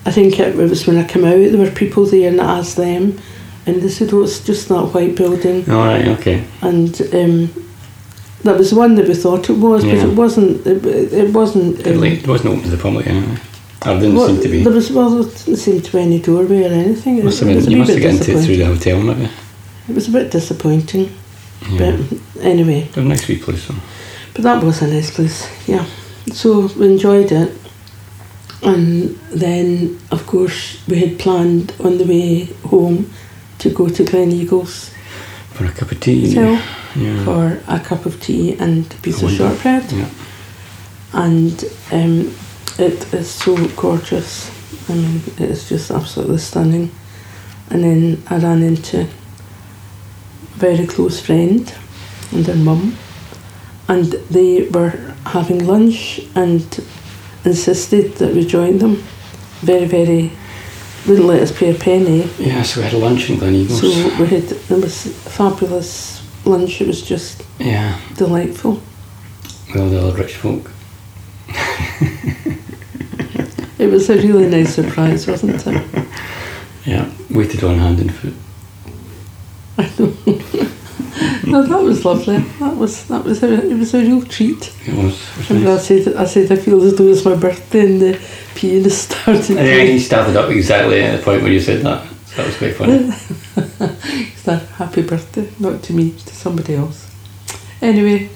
I 0.05 0.11
think 0.11 0.39
it 0.39 0.57
was 0.57 0.87
when 0.87 0.99
I 0.99 1.07
came 1.07 1.25
out. 1.25 1.37
There 1.37 1.59
were 1.59 1.71
people 1.71 2.05
there, 2.07 2.31
and 2.31 2.41
I 2.41 2.59
asked 2.59 2.77
them. 2.77 3.19
And 3.67 3.81
they 3.81 3.89
said, 3.89 4.13
oh, 4.13 4.25
it's 4.25 4.45
just 4.45 4.69
that 4.69 4.93
white 4.93 5.17
building. 5.17 5.69
All 5.71 5.87
right. 5.87 6.07
Okay. 6.07 6.45
And 6.61 7.01
um, 7.15 7.65
that 8.43 8.59
was 8.59 8.71
the 8.71 8.77
one 8.77 8.95
that 8.97 9.09
we 9.09 9.15
thought 9.15 9.49
it 9.49 9.55
was, 9.57 9.85
Yeah. 9.85 9.95
but 9.95 10.11
it 10.11 10.17
wasn't. 10.17 10.67
It, 10.67 10.85
it 10.85 11.33
wasn't. 11.33 11.81
It, 11.81 11.97
um, 11.97 12.05
it 12.05 12.27
wasn't 12.29 12.51
open 12.51 12.65
to 12.65 12.77
the 12.77 12.83
public 12.83 13.07
anyway. 13.07 13.39
Or 13.87 13.99
didn't 13.99 14.17
well, 14.17 14.29
seem 14.29 14.43
to 14.43 14.49
be. 14.49 14.63
There 14.65 14.73
was, 14.73 14.91
well, 14.91 15.11
there 15.11 15.33
didn't 15.33 15.57
seem 15.57 15.81
to 15.81 15.93
be 15.93 15.99
any 15.99 16.21
doorway 16.21 16.65
or 16.65 16.73
anything. 16.73 17.25
Must 17.25 17.41
have 17.41 17.49
it 17.49 17.63
been, 17.63 17.71
you 17.71 17.77
must 17.79 17.91
have 17.91 17.99
bit 18.01 18.03
got 18.03 18.21
into 18.21 18.39
it 18.39 18.45
through 18.45 18.57
the 18.57 18.65
hotel, 18.65 19.01
maybe. 19.01 19.31
It 19.89 19.95
was 19.95 20.09
a 20.09 20.11
bit 20.13 20.31
disappointing. 20.31 21.11
Yeah. 21.71 21.79
But 21.79 22.43
anyway, 22.45 22.89
a 22.97 23.01
nice 23.01 23.27
wee 23.29 23.39
place, 23.39 23.67
though. 23.69 23.75
but 24.35 24.43
that 24.43 24.63
was 24.63 24.83
a 24.83 24.87
nice 24.87 25.11
place, 25.15 25.49
yeah. 25.67 25.85
So 26.33 26.69
we 26.79 26.87
enjoyed 26.87 27.33
it. 27.33 27.53
And 28.63 29.17
then, 29.31 29.99
of 30.11 30.27
course, 30.27 30.83
we 30.89 30.99
had 30.99 31.19
planned 31.19 31.75
on 31.81 31.99
the 31.99 32.05
way 32.05 32.45
home 32.69 33.11
to 33.59 33.71
go 33.71 33.89
to 33.89 34.03
Gleneagles 34.05 34.91
For 35.53 35.67
a 35.67 35.71
cup 35.71 35.93
of 35.93 36.01
tea. 36.01 36.31
Hill 36.33 36.59
Yeah. 36.97 37.25
for 37.25 37.61
a 37.69 37.79
cup 37.81 38.07
of 38.07 38.21
tea 38.21 38.57
and 38.59 38.87
a 38.93 38.97
piece 39.03 39.23
I 39.23 39.27
of 39.27 39.33
shortbread. 39.33 39.93
Yeah. 39.93 40.09
and 41.13 41.65
um, 41.93 42.35
it 42.79 43.13
is 43.15 43.29
so 43.31 43.55
gorgeous. 43.77 44.51
I 44.89 44.95
mean, 44.95 45.21
it 45.39 45.41
is 45.51 45.69
just 45.69 45.91
absolutely 45.91 46.39
stunning. 46.39 46.91
And 47.71 47.83
then 47.85 48.23
I 48.29 48.37
ran 48.39 48.63
into 48.63 49.07
very 50.65 50.87
close 50.87 51.21
friend 51.21 51.75
and 52.33 52.47
her 52.47 52.57
mum, 52.57 52.97
and 53.87 54.13
they 54.31 54.67
were 54.69 54.95
having 55.27 55.67
lunch 55.67 56.21
and 56.35 56.63
insisted 57.45 58.15
that 58.15 58.35
we 58.35 58.47
join 58.47 58.79
them. 58.79 58.95
Very, 59.61 59.85
very, 59.85 60.33
wouldn't 61.07 61.27
let 61.27 61.43
us 61.43 61.53
pay 61.53 61.71
a 61.75 61.79
penny. 61.79 62.23
Yeah, 62.39 62.63
so 62.63 62.81
we 62.81 62.85
had 62.85 62.95
a 62.95 62.99
lunch 62.99 63.29
in 63.29 63.37
Gleneagles. 63.37 63.81
So 63.81 63.89
we 64.19 64.27
had, 64.27 64.45
it 64.53 64.71
was 64.71 64.97
fabulous 65.37 66.23
lunch. 66.47 66.81
It 66.81 66.87
was 66.87 67.03
just 67.03 67.43
yeah, 67.59 68.01
delightful. 68.17 68.81
with 69.69 69.81
all 69.81 69.91
the 69.91 70.01
other 70.01 70.17
rich 70.23 70.37
folk. 70.37 70.71
It 73.77 73.91
was 73.91 74.09
a 74.09 74.17
really 74.17 74.49
nice 74.49 74.75
surprise, 74.75 75.27
wasn't 75.27 75.67
it? 75.67 75.85
Yeah, 76.87 77.11
waited 77.31 77.65
on 77.65 77.79
hand 77.79 77.99
and 77.99 78.15
foot. 78.15 78.35
No, 81.47 81.63
that 81.63 81.83
was 81.83 82.05
lovely. 82.05 82.39
That 82.59 82.77
was 82.77 83.07
that 83.07 83.23
was 83.23 83.43
a 83.43 83.71
it 83.71 83.79
was 83.79 83.95
a 83.95 84.01
real 84.01 84.23
treat. 84.23 84.75
It 84.87 84.95
was. 84.95 85.15
It 85.15 85.37
was 85.37 85.51
And 85.51 85.69
I 85.69 85.79
said 85.79 86.17
I 86.17 86.25
said 86.25 86.51
I 86.51 86.57
feel 86.57 86.83
as 86.83 86.97
though 86.97 87.07
it's 87.07 87.25
my 87.25 87.37
birthday 87.37 87.81
and 87.81 88.01
the 88.01 88.21
pianist 88.55 89.11
started. 89.11 89.57
And 89.57 89.89
he 89.89 89.99
started 90.01 90.37
up 90.37 90.51
exactly 90.51 91.03
at 91.03 91.17
the 91.19 91.23
point 91.23 91.43
where 91.43 91.53
you 91.53 91.61
said 91.61 91.83
that. 91.85 92.07
So 92.27 92.37
that 92.37 92.47
was 92.47 92.57
quite 92.57 92.75
funny. 92.75 93.13
It's 94.33 94.49
a 94.49 94.57
happy 94.57 95.03
birthday, 95.03 95.49
not 95.59 95.83
to 95.85 95.93
me, 95.93 96.11
to 96.11 96.35
somebody 96.35 96.75
else. 96.75 97.11
Anyway, 97.81 98.31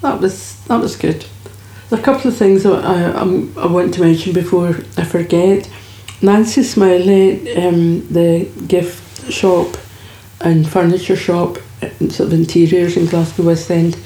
that 0.00 0.20
was 0.20 0.56
that 0.66 0.80
was 0.80 0.96
good. 0.96 1.26
There's 1.90 2.00
a 2.00 2.04
couple 2.04 2.30
of 2.30 2.36
things 2.36 2.62
that 2.62 2.84
I 2.84 3.04
um, 3.04 3.52
I 3.58 3.66
want 3.66 3.94
to 3.94 4.00
mention 4.00 4.32
before 4.32 4.68
I 4.96 5.04
forget. 5.04 5.68
Nancy 6.22 6.62
Smiley, 6.62 7.54
um, 7.56 8.06
the 8.08 8.48
gift 8.66 9.30
shop 9.30 9.76
and 10.44 10.68
furniture 10.68 11.16
shop, 11.16 11.56
uh, 11.82 11.88
sort 12.10 12.20
of 12.20 12.32
interiors 12.32 12.96
in 12.96 13.06
Glasgow 13.06 13.44
West 13.44 13.70
End, 13.70 13.96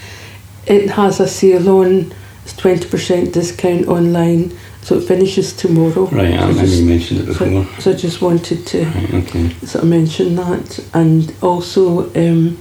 it 0.66 0.90
has 0.90 1.20
a 1.20 1.26
sale 1.28 1.68
on. 1.68 2.12
It's 2.44 2.56
twenty 2.56 2.88
percent 2.88 3.34
discount 3.34 3.88
online, 3.88 4.56
so 4.80 4.96
it 4.96 5.02
finishes 5.06 5.52
tomorrow. 5.52 6.06
Right, 6.06 6.32
I 6.32 6.48
remember 6.48 6.64
you 6.64 6.86
mentioned 6.86 7.20
it 7.20 7.26
before. 7.26 7.64
so, 7.74 7.80
so 7.80 7.90
I 7.90 7.94
just 7.94 8.22
wanted 8.22 8.66
to 8.68 8.84
Right, 8.84 9.14
okay. 9.14 9.50
sort 9.66 9.84
of 9.84 9.90
mention 9.90 10.34
that 10.36 10.78
and 10.94 11.34
also 11.42 12.10
um, 12.14 12.56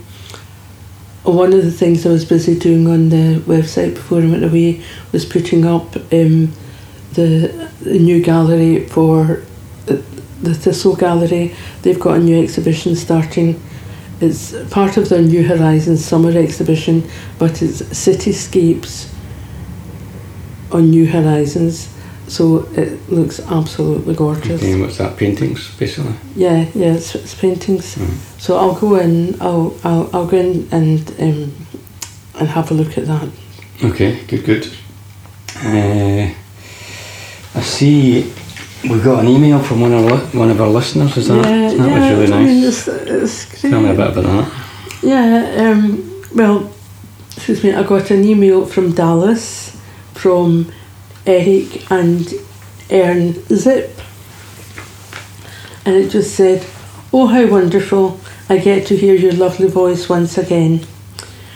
one 1.24 1.54
of 1.54 1.64
the 1.64 1.72
things 1.72 2.06
I 2.06 2.10
was 2.10 2.26
busy 2.26 2.60
doing 2.60 2.88
on 2.88 3.10
the 3.10 3.40
website 3.46 3.94
before 3.94 4.22
I 4.22 4.26
went 4.26 4.44
away 4.44 4.84
was 5.14 5.26
putting 5.26 5.66
up 5.66 5.96
um, 6.12 6.52
the, 7.14 7.70
the 7.82 8.00
new 8.00 8.22
gallery 8.22 8.88
for 8.88 9.42
the, 9.86 10.04
the 10.42 10.54
Thistle 10.54 10.96
Gallery. 10.98 11.56
They've 11.84 12.00
got 12.00 12.18
a 12.18 12.20
new 12.20 12.42
exhibition 12.44 12.96
starting. 12.98 13.62
It's 14.20 14.54
part 14.70 14.98
of 14.98 15.10
their 15.10 15.22
New 15.22 15.44
Horizons 15.48 16.04
summer 16.04 16.32
exhibition, 16.32 17.08
but 17.38 17.62
it's 17.62 17.82
cityscapes 17.82 19.14
on 20.72 20.90
New 20.90 21.06
Horizons. 21.06 21.94
So 22.28 22.68
it 22.74 23.10
looks 23.10 23.40
absolutely 23.40 24.14
gorgeous. 24.16 24.62
Okay, 24.62 24.80
what's 24.80 24.98
that? 24.98 25.16
Paintings, 25.16 25.74
basically? 25.78 26.14
Yeah, 26.36 26.68
yeah, 26.74 26.96
it's, 26.96 27.16
it's 27.16 27.36
paintings. 27.36 27.96
Mm. 27.96 28.42
So 28.42 28.58
I'll 28.58 28.76
go 28.76 28.96
in. 28.96 29.40
I'll 29.42 29.74
I'll, 29.84 30.10
I'll 30.14 30.28
go 30.28 30.38
in 30.38 30.68
and 30.72 31.10
um, 31.20 31.54
and 32.40 32.48
have 32.50 32.70
a 32.72 32.74
look 32.74 32.98
at 32.98 33.06
that. 33.06 33.30
Okay, 33.84 34.26
good, 34.26 34.44
good. 34.44 34.68
Uh, 35.64 36.34
I 37.56 37.62
see 37.62 38.34
we 38.84 39.00
got 39.02 39.24
an 39.24 39.28
email 39.28 39.60
from 39.60 39.82
one 39.82 39.94
of 39.94 40.06
our, 40.06 40.20
one 40.40 40.50
of 40.50 40.62
our 40.62 40.68
listeners, 40.68 41.18
is 41.18 41.28
that? 41.28 41.36
yeah, 41.38 41.70
that 41.70 41.78
yeah. 41.78 42.10
was 42.10 42.20
really 42.20 42.34
I 42.34 42.44
mean, 42.46 42.62
nice. 42.62 42.88
it's, 42.88 43.48
it's. 43.48 43.62
Tell 43.62 43.82
me 43.82 43.90
a 43.90 43.94
bit 43.94 44.12
about 44.12 44.24
that. 44.24 44.68
Yeah. 45.02 45.72
Um, 45.72 46.24
well, 46.36 46.72
excuse 47.36 47.64
me. 47.64 47.74
I 47.74 47.84
got 47.84 48.12
an 48.12 48.24
email 48.24 48.66
from 48.66 48.94
Dallas 48.94 49.80
from 50.14 50.72
Eric 51.26 51.90
and 51.92 52.34
Ern 52.92 53.34
Zip, 53.48 54.00
and 55.86 55.96
it 55.96 56.10
just 56.10 56.36
said, 56.36 56.66
"Oh, 57.12 57.28
how 57.28 57.48
wonderful! 57.48 58.20
I 58.50 58.58
get 58.58 58.88
to 58.88 58.96
hear 58.96 59.16
your 59.16 59.34
lovely 59.34 59.68
voice 59.68 60.08
once 60.08 60.38
again. 60.38 60.86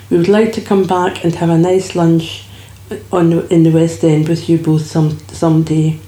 We 0.10 0.18
would 0.18 0.28
like 0.28 0.54
to 0.54 0.62
come 0.62 0.86
back 0.86 1.24
and 1.24 1.36
have 1.36 1.50
a 1.50 1.58
nice 1.58 1.96
lunch 1.96 2.46
on 3.12 3.32
in 3.48 3.64
the 3.64 3.72
West 3.72 4.04
End 4.04 4.28
with 4.28 4.50
you 4.50 4.58
both 4.58 4.86
some 4.86 5.18
someday. 5.30 6.00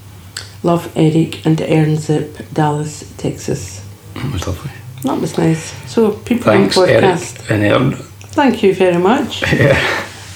Love, 0.64 0.90
Eric 0.96 1.44
and 1.46 1.60
Ern 1.60 1.96
Zip, 1.96 2.36
Dallas, 2.52 3.04
Texas. 3.18 3.84
That 4.14 4.32
was 4.32 4.46
lovely. 4.46 4.70
That 5.02 5.20
was 5.20 5.36
nice. 5.38 5.72
So 5.92 6.12
people 6.12 6.44
Thanks, 6.44 6.76
on 6.78 6.88
podcast. 6.88 7.38
Eric 7.38 7.50
and 7.50 7.62
Aaron. 7.62 7.92
Thank 8.34 8.62
you 8.62 8.74
very 8.74 8.98
much. 8.98 9.42
Yeah. 9.52 9.78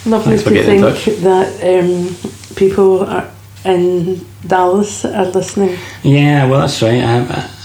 Lovely 0.06 0.36
Thanks 0.38 0.44
to 0.44 0.62
think 0.62 1.20
that 1.22 1.48
um, 1.64 2.54
people 2.54 3.04
are 3.04 3.28
in 3.64 4.24
Dallas 4.46 5.04
are 5.04 5.26
listening. 5.26 5.76
Yeah, 6.04 6.48
well, 6.48 6.60
that's 6.60 6.80
right. 6.82 7.02
I, 7.02 7.18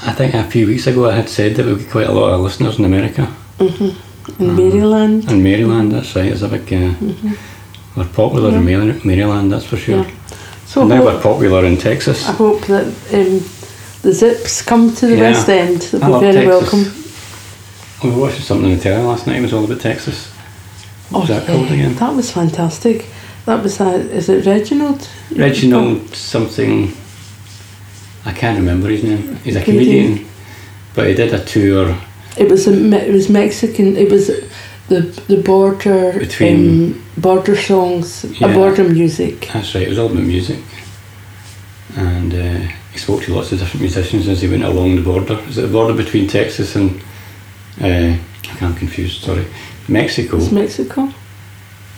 I 0.09 0.13
think 0.13 0.33
a 0.33 0.43
few 0.43 0.65
weeks 0.67 0.87
ago 0.87 1.09
I 1.09 1.15
had 1.15 1.29
said 1.29 1.55
that 1.55 1.65
we 1.65 1.75
get 1.75 1.89
quite 1.91 2.07
a 2.07 2.11
lot 2.11 2.33
of 2.33 2.41
listeners 2.41 2.79
in 2.79 2.85
America 2.85 3.27
Mhm. 3.59 3.95
in 4.39 4.55
Maryland. 4.55 5.29
In 5.31 5.43
Maryland. 5.43 5.91
That's 5.91 6.15
right. 6.15 6.31
It's 6.31 6.41
a 6.41 6.47
big. 6.47 6.73
Uh, 6.73 6.93
We're 7.95 8.05
popular 8.05 8.49
in 8.49 8.65
Maryland, 9.05 9.51
that's 9.51 9.65
for 9.65 9.77
sure. 9.77 10.03
Yeah. 10.03 10.11
So 10.73 10.87
hope- 10.87 11.03
we're 11.05 11.21
popular 11.21 11.65
in 11.65 11.77
Texas. 11.77 12.27
I 12.27 12.31
hope 12.31 12.65
that 12.65 12.85
um, 13.13 13.39
the 14.01 14.11
Zips 14.11 14.63
come 14.63 14.93
to 14.95 15.05
the 15.05 15.15
Yeah. 15.17 15.21
West 15.31 15.47
End. 15.47 15.81
They'll 15.81 16.03
I 16.15 16.19
be 16.19 16.31
very 16.31 16.47
Texas. 16.47 16.73
welcome. 16.73 17.03
We 18.03 18.15
were 18.15 18.21
watching 18.27 18.41
something 18.41 18.71
on 18.71 18.77
the 18.77 18.83
telly 18.83 19.03
last 19.03 19.27
night. 19.27 19.37
It 19.37 19.41
was 19.43 19.53
all 19.53 19.63
about 19.65 19.81
Texas. 19.81 20.27
What 21.11 21.19
was 21.21 21.29
that 21.29 21.45
called 21.45 21.67
again? 21.71 21.91
Oh, 21.91 21.99
That 21.99 22.15
was 22.15 22.31
fantastic. 22.31 23.05
That 23.45 23.61
was 23.61 23.79
uh, 23.79 23.85
is 24.11 24.29
it 24.29 24.45
Reginald? 24.47 25.07
Reginald 25.35 26.09
something. 26.15 26.91
I 28.25 28.31
can't 28.33 28.57
remember 28.57 28.89
his 28.89 29.03
name. 29.03 29.35
He's 29.43 29.55
a 29.55 29.63
Comedian. 29.63 30.05
comedian, 30.07 30.29
but 30.95 31.07
he 31.07 31.13
did 31.13 31.33
a 31.33 31.43
tour 31.45 31.95
It 32.37 32.49
was 32.49 32.67
a, 32.67 32.73
it 33.07 33.13
was 33.13 33.29
Mexican. 33.29 33.95
It 33.95 34.09
was 34.09 34.31
the 34.89 35.01
the 35.27 35.37
border 35.41 36.13
Between- 36.19 36.93
um, 36.93 37.03
border 37.17 37.55
songs, 37.55 38.25
Yeah. 38.39 38.47
uh, 38.47 38.53
border 38.53 38.83
music. 38.83 39.49
That's 39.53 39.73
right, 39.75 39.83
it 39.83 39.89
was 39.89 39.97
all 39.99 40.11
about 40.11 40.23
music. 40.23 40.59
And 41.95 42.33
uh, 42.33 42.71
he 42.91 42.97
spoke 42.97 43.23
to 43.23 43.33
lots 43.35 43.51
of 43.51 43.59
different 43.59 43.81
musicians 43.81 44.27
as 44.27 44.41
he 44.41 44.47
went 44.47 44.63
along 44.63 44.95
the 44.95 45.01
border. 45.01 45.39
Is 45.47 45.57
it 45.57 45.61
the 45.61 45.67
border 45.67 45.93
between 45.93 46.27
Texas 46.27 46.75
and, 46.75 46.99
uh, 47.81 48.15
I 48.51 48.55
can't 48.59 48.75
confuse, 48.77 49.19
sorry, 49.19 49.45
Mexico 49.87 50.37
It's 50.37 50.51
Mexico. 50.51 51.13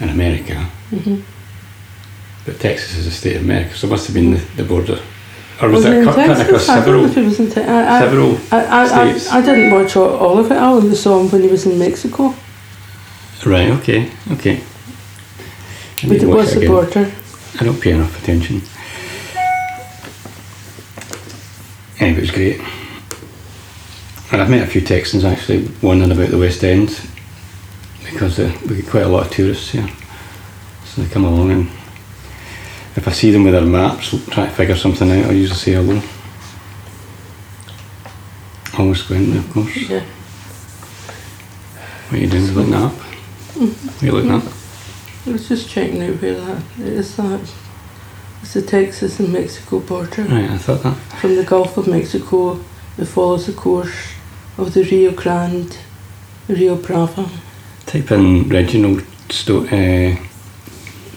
and 0.02 0.10
America. 0.12 0.56
hmm 0.90 1.16
But 2.46 2.60
Texas 2.60 2.98
is 2.98 3.08
a 3.08 3.12
state 3.12 3.38
of 3.38 3.44
America, 3.44 3.74
so 3.76 3.88
it 3.88 3.92
must 3.92 4.06
have 4.08 4.14
been 4.14 4.32
the, 4.32 4.42
the 4.58 4.64
border. 4.64 5.00
Or 5.62 5.70
was 5.70 5.86
Was 5.86 5.86
it 5.86 6.04
cut, 6.04 6.16
cut 6.16 6.42
across? 6.42 6.68
I 6.70 6.76
several, 6.80 7.06
it 7.06 7.16
was 7.26 7.40
in 7.40 7.46
Texas. 7.46 7.70
I, 7.70 7.96
I, 7.96 8.00
several 8.02 8.38
I, 8.52 8.82
I, 8.82 8.88
states? 8.88 9.32
I, 9.32 9.38
I 9.38 9.42
didn't 9.46 9.72
watch 9.72 9.96
all, 9.96 10.10
all 10.18 10.38
of 10.40 10.52
it. 10.52 10.56
I 10.56 10.66
only 10.72 10.96
saw 10.96 11.20
him 11.22 11.30
when 11.32 11.42
he 11.44 11.48
was 11.48 11.66
in 11.66 11.80
Mexico. 11.80 12.36
Right, 13.44 13.70
okay, 13.72 14.12
okay. 14.32 14.64
But 16.08 16.18
it 16.18 16.28
was 16.28 16.52
the 16.54 16.58
again. 16.58 16.70
border. 16.72 17.12
I 17.60 17.64
don't 17.64 17.82
pay 17.82 17.92
enough 17.92 18.22
attention. 18.22 18.62
Anyway, 22.00 22.18
it 22.18 22.22
was 22.22 22.32
great. 22.32 22.60
And 24.32 24.42
I've 24.42 24.50
met 24.50 24.68
a 24.68 24.68
few 24.68 24.82
Texans 24.82 25.24
actually 25.24 25.70
wondering 25.82 26.12
about 26.12 26.30
the 26.30 26.38
West 26.38 26.64
End 26.64 26.90
because 28.04 28.40
uh, 28.40 28.52
we 28.68 28.78
get 28.78 28.88
quite 28.88 29.04
a 29.04 29.08
lot 29.08 29.28
of 29.28 29.32
tourists 29.32 29.72
here. 29.72 29.88
So 30.86 31.02
they 31.02 31.10
come 31.10 31.26
along 31.26 31.52
and 31.52 31.70
if 32.96 33.08
I 33.08 33.12
see 33.12 33.32
them 33.32 33.44
with 33.44 33.54
their 33.54 33.62
maps, 33.62 34.10
try 34.28 34.46
to 34.46 34.52
figure 34.52 34.76
something 34.76 35.10
out, 35.12 35.26
I 35.26 35.32
usually 35.32 35.58
say 35.58 35.74
hello. 35.74 36.02
Always 38.78 39.02
friendly, 39.02 39.38
of 39.38 39.50
course. 39.52 39.76
Yeah. 39.76 40.04
What 42.10 42.14
are 42.14 42.18
you 42.18 42.30
doing? 42.30 42.54
Looking 42.54 42.74
up? 42.74 42.94
What 42.94 43.15
are 43.58 44.06
you 44.06 44.12
looking 44.12 44.32
up? 44.32 44.44
I 45.26 45.32
was 45.32 45.48
just 45.48 45.70
checking 45.70 46.04
out 46.04 46.22
where 46.22 46.36
that 46.40 46.64
is. 46.80 47.16
That 47.18 47.42
it's 48.42 48.54
the 48.54 48.62
Texas 48.62 49.20
and 49.20 49.32
Mexico 49.34 49.80
border. 49.80 50.24
Right, 50.24 50.50
I 50.50 50.58
thought 50.58 50.84
that. 50.84 50.96
From 51.20 51.36
the 51.36 51.44
Gulf 51.44 51.78
of 51.78 51.88
Mexico, 51.88 52.60
it 52.98 53.06
follows 53.06 53.48
the 53.48 53.54
course 53.54 54.14
of 54.58 54.74
the 54.74 54.84
Rio 54.84 55.12
Grande, 55.12 55.78
Rio 56.48 56.76
Bravo. 56.76 57.28
Type 57.86 58.12
in 58.12 58.48
Reginald 58.50 59.04
Sto- 59.30 59.64
uh, 59.66 60.16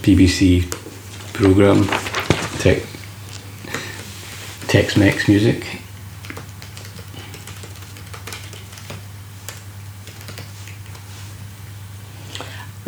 BBC 0.00 0.70
program 1.34 1.84
tech 2.58 2.82
Tex-Mex 4.68 5.28
music. 5.28 5.77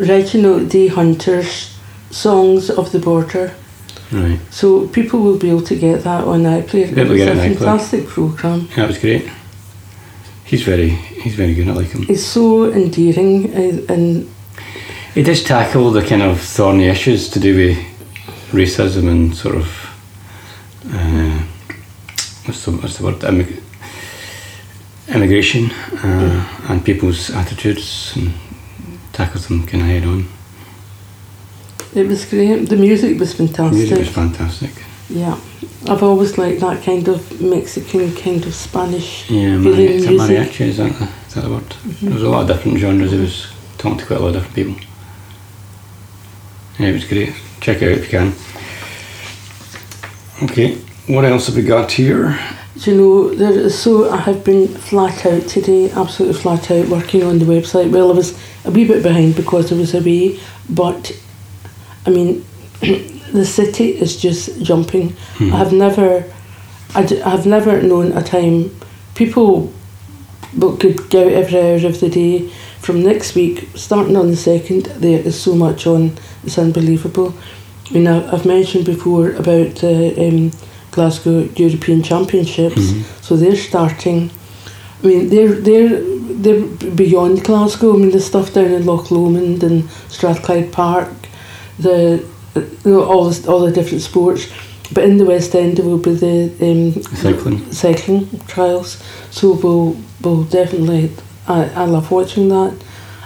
Reginald 0.01 0.69
D. 0.69 0.87
Hunter's 0.87 1.77
Songs 2.09 2.69
of 2.69 2.91
the 2.91 2.99
Border. 2.99 3.53
Right, 4.11 4.39
So 4.49 4.87
people 4.87 5.21
will 5.21 5.37
be 5.37 5.49
able 5.49 5.61
to 5.63 5.75
get 5.75 6.03
that 6.03 6.25
on 6.25 6.43
iPlayer. 6.43 6.93
Be 6.93 7.01
able 7.01 7.15
get 7.15 7.29
it's 7.29 7.39
it 7.45 7.51
a 7.51 7.55
fantastic 7.55 8.07
program. 8.07 8.67
that 8.75 8.87
was 8.87 8.97
great. 8.97 9.29
He's 10.43 10.63
very, 10.63 10.89
he's 10.89 11.35
very 11.35 11.53
good. 11.53 11.69
I 11.69 11.71
like 11.71 11.87
him. 11.91 12.05
It's 12.09 12.23
so 12.25 12.71
endearing 12.73 13.53
and, 13.53 13.89
and 13.89 14.29
He 15.13 15.23
does 15.23 15.43
tackle 15.43 15.91
the 15.91 16.01
kind 16.01 16.21
of 16.21 16.41
thorny 16.41 16.87
issues 16.89 17.29
to 17.29 17.39
do 17.39 17.55
with 17.55 17.77
racism 18.51 19.07
and 19.09 19.33
sort 19.33 19.55
of 19.55 19.67
uh, 20.93 21.39
what's 22.45 22.65
the 22.65 22.71
what's 22.71 22.97
the 22.97 23.03
word 23.05 23.19
Immig- 23.21 23.61
immigration 25.07 25.71
uh, 26.03 26.67
and 26.69 26.83
people's 26.83 27.29
attitudes 27.29 28.13
and 28.17 28.33
tackles 29.13 29.47
them 29.47 29.65
kind 29.65 29.83
of 29.83 29.89
head 29.89 30.03
on. 30.05 30.27
it 31.93 32.07
was 32.07 32.25
great. 32.25 32.69
The 32.69 32.75
music 32.77 33.19
was 33.19 33.33
fantastic. 33.33 33.73
Music 33.77 33.97
was 33.99 34.09
fantastic. 34.09 34.71
Yeah, 35.09 35.37
I've 35.89 36.03
always 36.03 36.37
liked 36.37 36.61
that 36.61 36.83
kind 36.83 37.07
of 37.09 37.41
Mexican, 37.41 38.15
kind 38.15 38.45
of 38.45 38.53
Spanish. 38.55 39.29
Yeah, 39.29 39.57
mari- 39.57 39.97
that 39.97 40.09
music. 40.09 40.37
mariachi, 40.37 40.61
is 40.67 40.77
that 40.77 40.93
the, 40.93 41.09
is 41.27 41.33
that 41.33 41.41
the 41.41 41.49
word? 41.49 41.63
Mm-hmm. 41.63 42.05
There 42.05 42.13
was 42.13 42.23
a 42.23 42.29
lot 42.29 42.41
of 42.43 42.47
different 42.47 42.77
genres. 42.77 43.11
It 43.11 43.19
was 43.19 43.51
talking 43.77 43.97
to 43.99 44.05
quite 44.05 44.19
a 44.21 44.23
lot 44.23 44.35
of 44.35 44.43
different 44.53 44.55
people. 44.55 44.75
Yeah, 46.79 46.87
it 46.87 46.93
was 46.93 47.03
great. 47.05 47.33
Check 47.59 47.81
it 47.81 47.91
out 47.91 47.97
if 47.97 48.11
you 48.11 48.19
can. 48.19 48.33
Okay, 50.43 50.75
what 51.07 51.25
else 51.25 51.47
have 51.47 51.55
we 51.55 51.61
got 51.63 51.91
here? 51.91 52.39
Do 52.79 52.91
you 52.91 52.97
know, 52.97 53.35
there 53.35 53.51
is 53.51 53.77
so 53.77 54.09
I 54.09 54.17
have 54.17 54.43
been 54.43 54.67
flat 54.69 55.25
out 55.25 55.43
today, 55.47 55.91
absolutely 55.91 56.39
flat 56.41 56.71
out, 56.71 56.87
working 56.87 57.21
on 57.23 57.37
the 57.37 57.45
website. 57.45 57.91
Well, 57.91 58.09
I 58.11 58.15
was 58.15 58.39
a 58.65 58.71
wee 58.71 58.87
bit 58.87 59.03
behind 59.03 59.35
because 59.35 59.71
I 59.71 59.75
was 59.75 59.93
away, 59.93 60.39
but 60.69 61.11
I 62.05 62.09
mean, 62.09 62.45
the 62.81 63.45
city 63.45 63.89
is 63.89 64.17
just 64.17 64.61
jumping. 64.61 65.09
Hmm. 65.35 65.53
I 65.53 65.57
have 65.57 65.73
never, 65.73 66.31
I, 66.95 67.05
d- 67.05 67.21
I 67.21 67.29
have 67.29 67.45
never 67.45 67.81
known 67.81 68.11
a 68.13 68.23
time 68.23 68.75
people 69.15 69.71
but 70.53 70.79
could 70.79 71.09
go 71.09 71.27
every 71.27 71.59
hour 71.59 71.87
of 71.87 71.99
the 71.99 72.09
day. 72.09 72.49
From 72.79 73.03
next 73.03 73.35
week, 73.35 73.69
starting 73.75 74.17
on 74.17 74.29
the 74.29 74.35
second, 74.35 74.85
there 74.87 75.19
is 75.19 75.39
so 75.39 75.55
much 75.55 75.85
on. 75.85 76.17
It's 76.43 76.57
unbelievable. 76.57 77.33
I 77.89 77.93
mean, 77.93 78.07
I've 78.07 78.45
mentioned 78.45 78.85
before 78.85 79.31
about 79.31 79.75
the 79.75 80.15
um, 80.17 80.51
Glasgow 80.89 81.47
European 81.55 82.01
Championships, 82.01 82.81
mm-hmm. 82.81 83.21
so 83.21 83.35
they're 83.37 83.55
starting. 83.55 84.31
I 85.03 85.07
mean, 85.07 85.29
they're 85.29 85.53
they're 85.53 86.01
they're 86.01 86.65
beyond 86.91 87.43
Glasgow. 87.43 87.93
I 87.93 87.97
mean, 87.97 88.11
the 88.11 88.19
stuff 88.19 88.53
down 88.53 88.71
in 88.71 88.85
Loch 88.85 89.11
Lomond 89.11 89.63
and 89.63 89.89
Strathclyde 90.09 90.71
Park, 90.71 91.09
the 91.79 92.25
you 92.55 92.69
know, 92.85 93.03
all 93.03 93.29
the, 93.29 93.49
all 93.49 93.61
the 93.61 93.71
different 93.71 94.01
sports. 94.01 94.47
But 94.93 95.05
in 95.05 95.17
the 95.17 95.25
West 95.25 95.55
End, 95.55 95.77
there 95.77 95.85
will 95.85 95.97
be 95.97 96.13
the 96.15 96.51
um, 96.61 97.01
Cycling. 97.15 97.71
cycling 97.71 98.39
trials. 98.47 99.01
So 99.31 99.53
we'll 99.53 99.97
we'll 100.21 100.43
definitely. 100.43 101.11
I, 101.47 101.69
I 101.69 101.85
love 101.85 102.11
watching 102.11 102.49
that, 102.49 102.77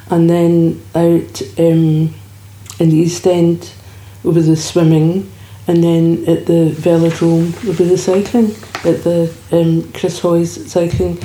and 0.10 0.30
then 0.30 0.82
out 0.94 1.42
um, 1.60 2.14
in 2.80 2.90
the 2.90 2.96
East 2.96 3.26
End 3.28 3.72
will 4.24 4.34
be 4.34 4.42
the 4.42 4.56
swimming, 4.56 5.32
and 5.68 5.84
then 5.84 6.24
at 6.28 6.46
the 6.46 6.72
velodrome 6.72 7.64
will 7.66 7.76
be 7.76 7.84
the 7.84 7.98
cycling 7.98 8.52
at 8.86 9.04
the 9.04 9.34
um, 9.52 9.92
Chris 9.94 10.20
Hoy's 10.20 10.72
cycling. 10.72 11.18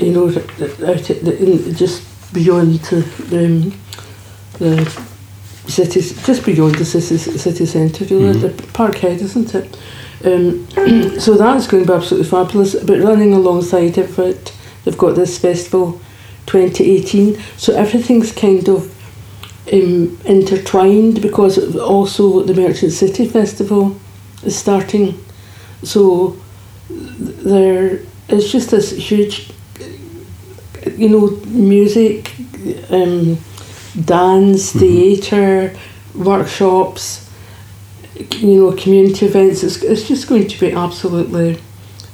You 0.00 0.12
know, 0.12 0.28
out 0.28 1.10
in, 1.10 1.74
just 1.74 2.32
beyond 2.34 2.80
um, 2.92 3.72
the 4.58 5.04
city, 5.66 6.00
just 6.00 6.44
beyond 6.44 6.74
the 6.76 6.84
city, 6.84 7.16
city 7.16 7.66
centre, 7.66 8.04
you 8.04 8.20
know, 8.20 8.32
Mhm. 8.34 8.40
the 8.40 8.48
Parkhead, 8.72 9.20
isn't 9.22 9.54
it? 9.54 9.76
Um, 10.24 10.66
so 11.20 11.34
that's 11.36 11.66
going 11.68 11.84
to 11.84 11.88
be 11.88 11.94
absolutely 11.96 12.28
fabulous. 12.28 12.74
But 12.74 13.00
running 13.00 13.34
alongside 13.34 13.98
of 13.98 14.18
it, 14.18 14.52
they've 14.84 14.98
got 14.98 15.14
this 15.14 15.38
festival 15.38 16.00
2018. 16.46 17.38
So 17.56 17.74
everything's 17.74 18.32
kind 18.32 18.68
of 18.68 18.92
um, 19.72 20.18
intertwined 20.24 21.22
because 21.22 21.76
also 21.76 22.42
the 22.42 22.54
Merchant 22.54 22.92
City 22.92 23.26
Festival 23.26 23.96
is 24.42 24.56
starting. 24.56 25.14
So 25.84 26.36
there 26.90 28.00
is 28.28 28.50
just 28.52 28.70
this 28.70 28.90
huge, 28.92 29.50
you 30.96 31.08
know, 31.08 31.30
music, 31.46 32.30
um, 32.90 33.38
dance, 34.04 34.72
Mhm. 34.72 34.78
theatre, 34.80 35.76
workshops, 36.14 37.26
you 38.40 38.54
know, 38.60 38.72
community 38.72 39.26
events. 39.26 39.62
It's, 39.62 39.82
it's 39.82 40.06
just 40.08 40.28
going 40.28 40.46
to 40.48 40.60
be 40.60 40.72
absolutely 40.72 41.58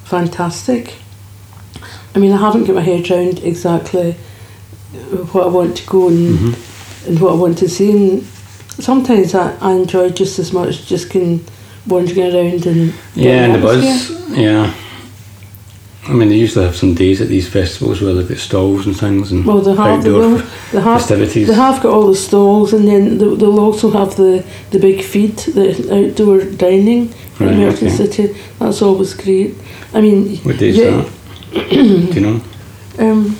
fantastic. 0.04 0.94
I 2.14 2.18
mean, 2.20 2.32
I 2.32 2.36
haven't 2.36 2.64
got 2.64 2.76
my 2.76 2.82
head 2.82 3.10
around 3.10 3.40
exactly 3.42 4.14
what 5.32 5.44
I 5.44 5.48
want 5.48 5.76
to 5.78 5.86
go 5.86 6.08
and, 6.08 6.38
Mhm. 6.38 7.08
and 7.08 7.20
what 7.20 7.32
I 7.32 7.36
want 7.36 7.58
to 7.58 7.68
see. 7.68 7.90
And 7.90 8.24
sometimes 8.78 9.34
I, 9.34 9.54
I 9.60 9.72
enjoy 9.72 10.10
just 10.10 10.38
as 10.38 10.52
much 10.52 10.86
just 10.86 11.10
can 11.10 11.44
wandering 11.86 12.34
around 12.34 12.66
and 12.66 12.92
Yeah, 13.16 13.44
and 13.44 13.54
the 13.56 13.58
buzz. 13.58 14.10
Yeah. 14.30 14.72
I 16.06 16.12
mean, 16.12 16.28
they 16.28 16.36
usually 16.36 16.66
have 16.66 16.76
some 16.76 16.94
days 16.94 17.20
at 17.22 17.28
these 17.28 17.48
festivals 17.48 18.02
where 18.02 18.12
they've 18.12 18.28
got 18.28 18.36
stalls 18.38 18.86
and 18.86 18.94
things 18.96 19.32
and 19.32 19.44
Well, 19.46 19.60
they 19.60 19.74
have, 19.74 19.98
outdoor 20.04 20.38
they 20.72 20.80
have 20.80 21.00
festivities. 21.00 21.48
They 21.48 21.54
have 21.54 21.82
got 21.82 21.92
all 21.94 22.08
the 22.08 22.14
stalls, 22.14 22.72
and 22.74 22.86
then 22.86 23.16
they- 23.18 23.34
they'll 23.36 23.58
also 23.60 23.90
have 23.90 24.14
the, 24.16 24.44
the 24.70 24.78
big 24.78 25.02
feed, 25.02 25.36
the 25.38 25.70
outdoor 25.98 26.40
dining 26.44 27.12
Right, 27.40 27.52
in 27.52 27.58
Merchant 27.58 27.90
okay. 27.92 27.96
City. 28.06 28.36
That's 28.58 28.82
always 28.82 29.14
great. 29.14 29.54
I 29.94 30.00
mean, 30.02 30.36
What 30.38 30.58
day 30.58 30.68
is 30.68 30.76
yeah, 30.76 30.90
that? 30.90 31.70
Do 31.70 32.14
you 32.14 32.20
know? 32.20 32.40
Um, 32.98 33.36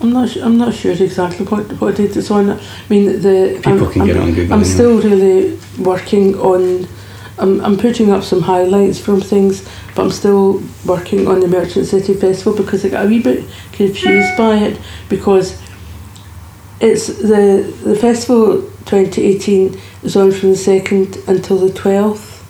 I'm 0.00 0.12
not. 0.12 0.28
Su- 0.28 0.42
I'm 0.42 0.56
not 0.58 0.74
sure 0.74 0.92
exactly 0.92 1.44
what 1.46 1.64
what 1.80 1.96
date 1.96 2.16
it's 2.16 2.30
on. 2.30 2.50
I 2.50 2.58
mean, 2.88 3.20
the 3.20 3.56
People 3.56 3.86
I'm, 3.86 3.92
can 3.92 4.02
I'm, 4.02 4.06
get 4.06 4.16
on 4.16 4.28
Google. 4.34 4.52
I'm 4.54 4.60
anyway. 4.62 4.74
still 4.74 5.00
really 5.02 5.58
working 5.78 6.34
on 6.36 6.86
I'm, 7.38 7.60
I'm 7.64 7.76
putting 7.76 8.10
up 8.10 8.22
some 8.24 8.40
highlights 8.42 8.98
from 8.98 9.20
things, 9.20 9.66
but 9.94 10.02
I'm 10.04 10.10
still 10.10 10.62
working 10.86 11.28
on 11.28 11.40
the 11.40 11.48
Merchant 11.48 11.86
City 11.86 12.14
Festival 12.14 12.56
because 12.56 12.84
I 12.84 12.88
got 12.88 13.04
a 13.06 13.08
wee 13.08 13.22
bit 13.22 13.44
confused 13.72 14.36
by 14.38 14.56
it 14.56 14.80
because 15.08 15.60
it's 16.80 17.06
the 17.06 17.72
the 17.84 17.96
festival 17.96 18.62
2018 18.86 19.80
is 20.02 20.16
on 20.16 20.30
from 20.32 20.50
the 20.50 20.56
second 20.56 21.16
until 21.26 21.58
the 21.58 21.72
12th, 21.72 22.42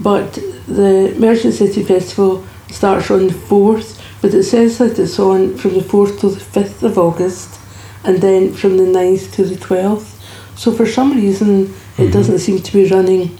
but 0.00 0.32
the 0.66 1.14
Merchant 1.18 1.54
City 1.54 1.82
Festival 1.82 2.44
starts 2.70 3.10
on 3.10 3.26
the 3.28 3.32
4th, 3.34 4.00
but 4.22 4.32
it 4.34 4.44
says 4.44 4.78
that 4.78 4.98
it's 4.98 5.18
on 5.18 5.56
from 5.56 5.74
the 5.74 5.80
4th 5.80 6.20
to 6.20 6.28
the 6.30 6.40
5th 6.40 6.82
of 6.82 6.98
August 6.98 7.58
and 8.04 8.18
then 8.22 8.52
from 8.54 8.76
the 8.76 8.84
9th 8.84 9.32
to 9.34 9.44
the 9.44 9.56
12th. 9.56 10.16
So 10.56 10.72
for 10.72 10.86
some 10.86 11.12
reason, 11.12 11.74
it 11.98 12.08
Mhm. 12.08 12.12
doesn't 12.12 12.38
seem 12.38 12.60
to 12.62 12.72
be 12.72 12.86
running 12.90 13.38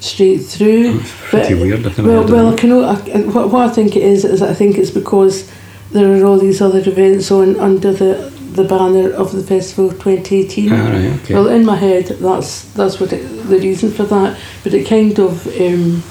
straight 0.00 0.38
through. 0.38 1.00
It's 1.00 1.12
pretty 1.30 1.54
But- 1.54 1.62
weird. 1.62 1.86
I 1.86 1.90
think 1.90 2.08
Well, 2.08 2.26
I 2.26 2.30
well, 2.30 2.50
know. 2.50 2.56
can 2.56 2.72
I, 2.72 2.92
I- 2.92 3.20
what, 3.34 3.50
what 3.50 3.68
I 3.70 3.72
think 3.72 3.96
it 3.96 4.02
is 4.02 4.24
is 4.24 4.42
I 4.42 4.54
think 4.54 4.78
it's 4.78 4.90
because 4.90 5.50
there 5.92 6.06
are 6.20 6.24
all 6.26 6.38
these 6.38 6.60
other 6.60 6.80
events 6.80 7.30
on 7.30 7.56
under 7.58 7.92
the 7.92 8.30
the 8.52 8.64
banner 8.64 9.12
of 9.12 9.30
the 9.32 9.42
festival 9.42 9.90
2018. 9.90 10.72
Ah, 10.72 10.88
right, 10.88 11.20
okay. 11.22 11.34
Well, 11.34 11.48
in 11.48 11.64
my 11.64 11.76
head, 11.76 12.06
that's 12.20 12.64
that's 12.72 12.98
what 12.98 13.12
it, 13.12 13.22
the 13.48 13.58
reason 13.58 13.90
for 13.92 14.04
that. 14.04 14.38
But 14.64 14.74
it 14.74 14.86
kind 14.88 15.18
of 15.18 15.46
um, 15.60 16.02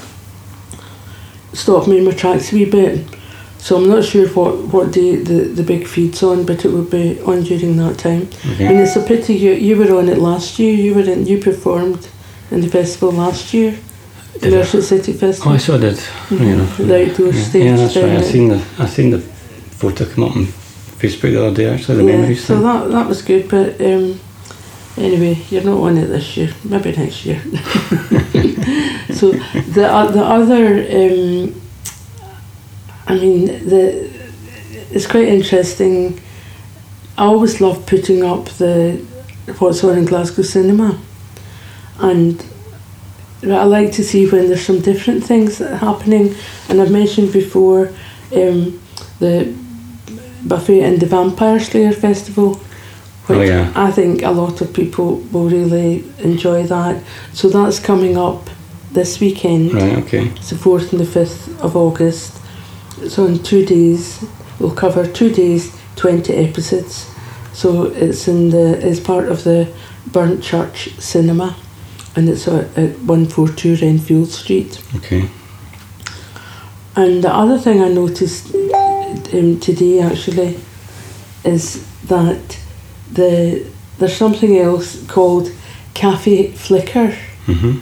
stopped 1.52 1.88
me 1.88 1.98
in 1.98 2.04
my 2.04 2.12
tracks 2.12 2.52
a 2.52 2.56
wee 2.56 2.64
bit. 2.64 3.06
So 3.58 3.76
I'm 3.76 3.88
not 3.88 4.04
sure 4.04 4.28
what, 4.28 4.72
what 4.72 4.92
day 4.92 5.16
the, 5.16 5.40
the 5.52 5.64
big 5.64 5.86
feed's 5.88 6.22
on, 6.22 6.46
but 6.46 6.64
it 6.64 6.68
will 6.70 6.84
be 6.84 7.20
on 7.22 7.42
during 7.42 7.76
that 7.78 7.98
time. 7.98 8.28
I 8.44 8.52
okay. 8.54 8.76
it's 8.82 8.94
a 8.96 9.02
pity 9.02 9.34
you 9.34 9.52
you 9.52 9.76
were 9.76 9.98
on 9.98 10.08
it 10.08 10.18
last 10.18 10.58
year. 10.58 10.72
You 10.72 10.94
were 10.94 11.02
in 11.02 11.26
you 11.26 11.38
performed 11.38 12.08
in 12.50 12.60
the 12.60 12.68
festival 12.68 13.12
last 13.12 13.52
year, 13.54 13.78
the 14.34 14.50
Did? 14.50 14.52
Merchant 14.54 14.84
City 14.84 15.18
Oh, 15.22 15.50
I 15.50 15.56
saw 15.56 15.76
that. 15.78 16.10
You 16.30 16.38
know. 16.56 16.64
The 16.64 17.10
outdoor 17.10 17.32
yeah. 17.32 17.42
stage 17.42 17.64
Yeah, 17.64 17.76
that's 17.76 17.96
right. 17.96 18.18
I 18.18 18.22
seen 18.22 18.48
the 18.48 18.64
I 18.78 18.86
seen 18.86 19.10
the 19.10 19.20
photo 19.20 20.04
come 20.04 20.24
up 20.24 20.36
on 20.36 20.46
Facebook 20.46 21.32
the 21.32 21.46
other 21.46 21.56
day. 21.56 21.74
Actually, 21.74 21.98
the 21.98 22.04
yeah, 22.04 22.16
memories. 22.16 22.44
so 22.44 22.54
thing. 22.54 22.62
that 22.64 22.88
that 22.90 23.08
was 23.08 23.22
good. 23.22 23.48
But 23.48 23.80
um, 23.80 24.20
anyway, 24.96 25.34
you're 25.50 25.64
not 25.64 25.80
on 25.80 25.98
it 25.98 26.06
this 26.06 26.36
year. 26.36 26.52
Maybe 26.64 26.92
next 26.92 27.24
year. 27.26 27.40
so 29.10 29.32
the 29.32 29.88
o- 29.90 30.12
the 30.12 30.24
other, 30.24 30.66
um, 31.00 31.60
I 33.06 33.14
mean, 33.14 33.46
the 33.68 34.10
it's 34.90 35.06
quite 35.06 35.28
interesting. 35.28 36.20
I 37.16 37.24
always 37.24 37.60
love 37.60 37.84
putting 37.86 38.22
up 38.24 38.44
the 38.58 39.04
what's 39.58 39.82
on 39.82 39.98
in 39.98 40.04
Glasgow 40.04 40.42
cinema, 40.42 40.98
and 42.00 42.44
I 43.42 43.64
like 43.64 43.92
to 43.92 44.04
see 44.04 44.28
when 44.28 44.48
there's 44.48 44.66
some 44.66 44.80
different 44.80 45.24
things 45.24 45.58
happening. 45.58 46.34
And 46.68 46.80
I've 46.80 46.90
mentioned 46.90 47.32
before 47.32 47.88
um, 48.34 48.80
the 49.20 49.54
Buffy 50.44 50.80
and 50.80 50.98
the 50.98 51.06
Vampire 51.06 51.60
Slayer 51.60 51.92
Festival, 51.92 52.54
which 53.26 53.38
Oh, 53.38 53.42
yeah. 53.42 53.72
I 53.76 53.92
think 53.92 54.22
a 54.22 54.30
lot 54.30 54.60
of 54.60 54.72
people 54.72 55.16
will 55.32 55.48
really 55.48 56.04
enjoy 56.18 56.64
that. 56.64 57.02
So 57.32 57.48
that's 57.48 57.78
coming 57.78 58.16
up 58.16 58.50
this 58.92 59.20
weekend. 59.20 59.74
Right. 59.74 59.98
Okay. 59.98 60.26
It's 60.28 60.50
the 60.50 60.56
4th 60.56 60.92
and 60.92 61.00
the 61.00 61.04
5th 61.04 61.60
of 61.60 61.76
August. 61.76 62.40
So 63.08 63.26
in 63.26 63.40
two 63.42 63.64
days, 63.64 64.24
we'll 64.58 64.74
cover 64.74 65.06
two 65.06 65.30
days, 65.30 65.76
20 65.94 66.32
episodes. 66.34 67.08
So 67.52 67.84
it's 67.84 68.26
in 68.26 68.50
the 68.50 68.84
it's 68.84 69.00
part 69.00 69.28
of 69.28 69.44
the 69.44 69.72
Burnt 70.12 70.42
Church 70.42 70.90
Cinema 70.98 71.56
and 72.18 72.28
it's 72.28 72.48
at, 72.48 72.64
at 72.76 72.98
142 73.06 73.76
Renfield 73.76 74.28
Street. 74.28 74.82
Okay. 74.96 75.28
And 76.96 77.22
the 77.22 77.32
other 77.32 77.58
thing 77.58 77.80
I 77.80 77.88
noticed 77.88 78.52
um, 78.54 79.60
today 79.60 80.00
actually 80.00 80.58
is 81.44 81.86
that 82.08 82.58
the 83.12 83.64
there's 83.98 84.16
something 84.16 84.58
else 84.58 85.04
called 85.06 85.50
Cafe 85.94 86.52
Flicker, 86.52 87.14
Mhm. 87.46 87.80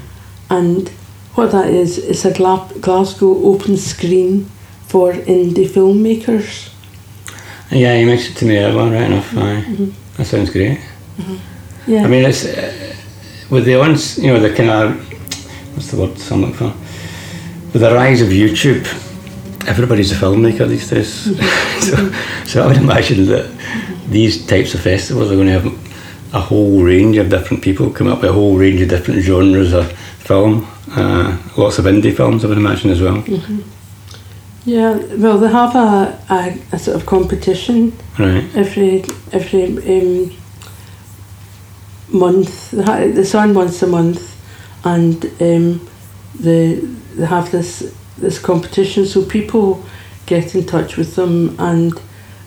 and 0.51 0.89
what 1.35 1.51
that 1.53 1.69
is 1.71 1.99
is 1.99 2.25
a 2.27 2.31
Gla- 2.33 2.69
Glasgow 2.81 3.43
open 3.45 3.77
screen 3.77 4.47
for 4.89 5.13
indie 5.15 5.69
filmmakers. 5.69 6.69
Yeah, 7.71 7.99
you 7.99 8.07
mentioned 8.07 8.37
it 8.37 8.39
to 8.41 8.45
me 8.47 8.57
earlier. 8.59 8.91
Right 8.91 9.11
enough. 9.11 9.35
Aye. 9.37 9.65
That 10.17 10.27
sounds 10.27 10.51
great. 10.51 10.79
Yeah, 11.87 12.05
I 12.05 12.09
mean, 12.09 12.25
it's 12.25 12.45
uh, 12.45 12.73
with 13.51 13.65
the 13.65 13.77
ones 13.77 14.19
you 14.19 14.33
know 14.33 14.41
the 14.41 14.55
kind 14.55 14.71
of 14.71 14.97
what's 15.75 15.91
the 15.91 15.97
word 16.01 16.13
I'm 16.31 16.41
looking 16.43 16.57
for. 16.57 16.75
With 17.73 17.83
the 17.83 17.95
rise 17.95 18.23
of 18.23 18.29
YouTube, 18.29 18.87
everybody's 19.69 20.13
a 20.13 20.15
filmmaker 20.15 20.67
these 20.69 20.89
days. 20.89 21.11
so, 21.87 22.13
so 22.47 22.63
I 22.63 22.67
would 22.69 22.79
imagine 22.79 23.27
that 23.27 23.51
these 24.09 24.47
types 24.47 24.75
of 24.75 24.81
festivals 24.81 25.31
are 25.31 25.35
going 25.35 25.49
to 25.49 25.61
have 25.61 26.35
a 26.35 26.41
whole 26.41 26.83
range 26.83 27.17
of 27.19 27.29
different 27.29 27.63
people 27.63 27.91
come 27.91 28.07
up 28.09 28.21
with 28.23 28.31
a 28.31 28.33
whole 28.33 28.57
range 28.57 28.81
of 28.81 28.89
different 28.89 29.21
genres 29.23 29.73
of 29.75 29.93
film. 29.93 30.67
Uh, 30.91 31.37
lots 31.59 31.79
of 31.79 31.85
indie 31.85 32.17
films, 32.17 32.45
I 32.45 32.49
would 32.49 32.57
imagine 32.59 32.91
as 32.91 33.03
well. 33.03 33.23
yeah. 34.65 34.97
Well, 35.17 35.39
they 35.39 35.49
have 35.49 35.75
a, 35.77 36.19
a, 36.31 36.59
a 36.73 36.79
sort 36.79 36.97
of 36.97 37.05
competition 37.07 37.93
Right. 38.19 38.45
every 38.57 39.05
every 39.33 39.65
um, 40.01 40.31
month. 42.09 42.73
It's 42.75 43.35
on 43.35 43.55
once 43.55 43.83
a 43.83 43.87
month, 43.87 44.37
and 44.85 45.25
um, 45.41 45.89
they 46.39 46.75
they 47.17 47.27
have 47.27 47.51
this 47.51 47.95
this 48.19 48.39
competition. 48.39 49.07
So 49.07 49.25
people 49.25 49.85
get 50.27 50.55
in 50.55 50.65
touch 50.67 50.97
with 50.97 51.15
them, 51.17 51.55
and 51.59 51.93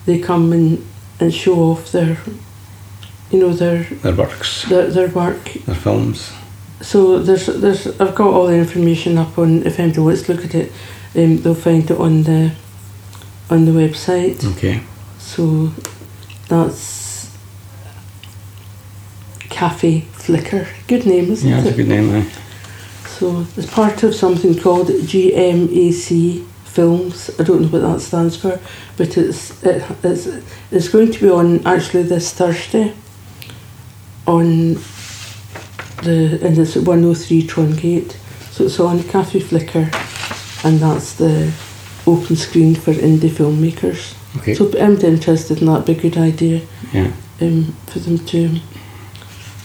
they 0.06 0.20
come 0.20 0.52
and, 0.54 0.86
and 1.20 1.34
show 1.34 1.56
off 1.72 1.92
their, 1.92 2.18
you 3.32 3.40
know, 3.40 3.54
their 3.54 3.84
Their 3.84 4.16
works, 4.16 4.64
their, 4.70 4.88
their 4.88 5.08
work. 5.10 5.54
their 5.66 5.76
films. 5.76 6.32
So 6.82 7.20
there's 7.20 7.46
there's 7.48 7.88
I've 8.00 8.16
got 8.16 8.34
all 8.34 8.48
the 8.48 8.56
information 8.58 9.18
up 9.18 9.38
on 9.38 9.64
if 9.66 9.80
anybody 9.80 10.02
wants 10.02 10.24
to 10.24 10.34
look 10.34 10.46
at 10.46 10.56
it, 10.56 10.72
um, 11.16 11.38
they'll 11.42 11.54
find 11.56 11.90
it 11.92 11.98
on 11.98 12.24
the 12.24 12.52
on 13.50 13.66
the 13.66 13.72
website. 13.72 14.44
Okay. 14.58 14.82
So 15.20 15.72
that's 16.48 16.99
Cafe 19.60 20.02
Flicker. 20.14 20.68
Good 20.88 21.06
name, 21.06 21.32
isn't 21.34 21.50
Yeah, 21.50 21.58
that's 21.58 21.68
a 21.68 21.74
it? 21.74 21.76
good 21.76 21.90
name. 21.90 22.16
Aye. 22.16 22.32
So 23.18 23.46
it's 23.58 23.70
part 23.70 24.04
of 24.04 24.16
something 24.16 24.58
called 24.58 24.88
GMAC 24.88 26.46
Films. 26.64 27.30
I 27.38 27.44
don't 27.44 27.64
know 27.64 27.68
what 27.68 27.82
that 27.82 28.00
stands 28.00 28.38
for, 28.38 28.58
but 28.96 29.18
it's 29.18 29.62
it, 29.64 29.84
it's 30.02 30.28
it's 30.72 30.88
going 30.88 31.12
to 31.12 31.20
be 31.20 31.30
on 31.30 31.68
actually 31.68 32.04
this 32.04 32.32
Thursday. 32.34 32.94
On 34.26 34.76
the 36.04 36.40
and 36.42 36.58
it's 36.58 36.78
at 36.78 36.84
one 36.88 37.04
hundred 37.04 37.18
three 37.18 37.44
Trongate, 37.44 38.16
so 38.52 38.64
it's 38.64 38.80
on 38.80 39.04
Cafe 39.04 39.42
Flicker, 39.42 39.90
and 40.64 40.80
that's 40.80 41.16
the 41.16 41.52
open 42.08 42.38
screen 42.38 42.76
for 42.76 42.94
indie 42.94 43.30
filmmakers. 43.30 44.16
Okay. 44.38 44.54
So 44.54 44.70
anybody 44.78 45.08
interested 45.08 45.60
in 45.60 45.66
that, 45.68 45.86
be 45.86 45.92
a 45.94 46.02
good 46.02 46.18
idea 46.18 46.62
yeah. 46.94 47.12
um, 47.42 47.76
for 47.88 48.00
them 48.00 48.20
to 48.20 48.62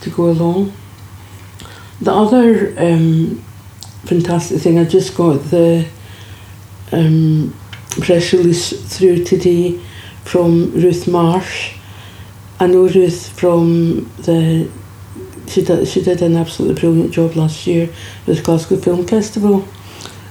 to 0.05 0.11
go 0.11 0.31
along. 0.31 0.73
The 2.01 2.13
other 2.13 2.75
um, 2.79 3.45
fantastic 4.05 4.61
thing, 4.61 4.79
I 4.79 4.85
just 4.85 5.17
got 5.17 5.43
the 5.45 5.87
um, 6.93 7.55
press 8.01 8.33
release 8.33 8.73
through 8.97 9.25
today 9.25 9.81
from 10.25 10.73
Ruth 10.73 11.09
Marsh. 11.09 11.75
I 12.61 12.67
know 12.67 12.89
Ruth 12.89 13.29
from 13.39 14.11
the 14.19 14.71
she 15.47 15.63
did 15.63 15.87
she 15.87 16.03
did 16.03 16.23
an 16.23 16.37
absolutely 16.37 16.81
brilliant 16.81 17.13
job 17.13 17.37
last 17.37 17.67
year 17.67 17.91
with 18.27 18.45
Glasgow 18.45 18.77
Film 18.77 19.07
Festival. 19.07 19.67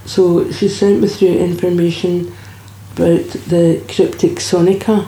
So 0.06 0.52
she 0.52 0.68
sent 0.68 1.02
me 1.02 1.08
through 1.08 1.38
information 1.38 2.36
about 2.94 3.30
the 3.48 3.84
Cryptic 3.88 4.40
Sonica 4.40 5.08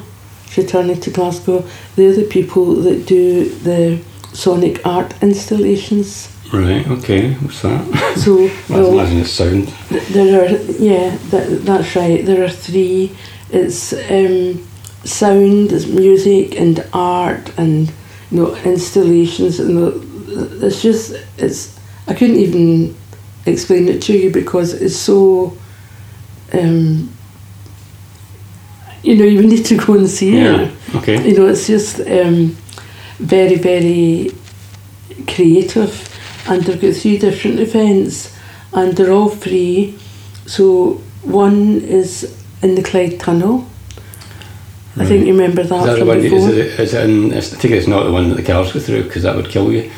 returning 0.56 1.00
to 1.02 1.12
Glasgow. 1.12 1.66
They're 1.96 2.14
the 2.14 2.24
people 2.24 2.76
that 2.76 3.06
do 3.06 3.50
the 3.50 4.02
sonic 4.36 4.86
art 4.86 5.14
installations. 5.22 6.30
Right. 6.54 6.88
Okay. 6.88 7.34
What's 7.36 7.62
that? 7.64 7.84
So 8.18 8.36
well, 8.70 8.94
imagine 8.94 9.20
it's 9.20 9.32
sound. 9.32 9.68
th- 9.90 10.08
there 10.10 10.46
are 10.46 10.50
yeah, 10.80 11.18
that, 11.32 11.62
that's 11.66 11.96
right. 11.96 12.24
There 12.26 12.44
are 12.44 12.50
three. 12.50 13.16
It's 13.52 13.94
um, 13.94 14.66
sound, 15.04 15.72
it's 15.72 15.88
music 15.88 16.60
and 16.60 16.86
art 16.94 17.52
and 17.58 17.92
you 18.32 18.38
know 18.38 18.56
installations 18.64 19.60
and 19.60 19.78
the, 19.78 20.66
it's 20.68 20.82
just 20.82 21.16
it's 21.38 21.80
I 22.08 22.14
couldn't 22.14 22.38
even 22.38 22.96
explain 23.46 23.88
it 23.88 24.02
to 24.04 24.14
you 24.18 24.32
because 24.32 24.74
it's 24.74 24.96
so 24.96 25.56
um, 26.54 27.10
you 29.04 29.16
know 29.16 29.26
you 29.26 29.42
need 29.46 29.66
to 29.66 29.78
go 29.78 29.94
and 29.94 30.10
see 30.10 30.38
Yeah. 30.38 30.62
it. 30.62 30.96
Okay. 30.96 31.28
You 31.30 31.38
know, 31.38 31.48
it's 31.48 31.68
just 31.68 32.00
um, 32.02 32.56
very, 33.20 33.56
very 33.56 34.32
creative. 35.28 36.12
And 36.48 36.64
they've 36.64 36.80
got 36.80 36.96
three 36.96 37.18
different 37.18 37.60
events. 37.60 38.36
and 38.74 38.96
they're 38.96 39.12
all 39.12 39.30
free. 39.30 39.98
So 40.46 41.02
one 41.24 41.82
is 41.82 42.38
in 42.62 42.76
the 42.76 42.84
Clyde 42.84 43.20
Tunnel. 43.20 43.66
I 44.98 45.06
think 45.06 45.22
hmm. 45.22 45.28
you 45.28 45.34
remember 45.34 45.64
that, 45.64 45.80
Is 45.80 45.86
that 45.86 45.92
the 45.94 46.00
from 46.00 46.08
one? 46.08 46.22
before. 46.22 46.38
Is 46.40 46.58
it, 46.58 46.80
is 46.80 46.94
it 46.94 47.10
in, 47.10 47.34
I 47.34 47.42
think 47.42 47.74
it's 47.74 47.88
not 47.88 48.04
the 48.04 48.12
one 48.12 48.30
that 48.30 48.36
the 48.36 48.44
cars 48.44 48.72
go 48.72 48.80
through 48.80 49.04
because 49.04 49.24
that 49.24 49.36
would 49.36 49.50
kill 49.50 49.72
you. 49.72 49.92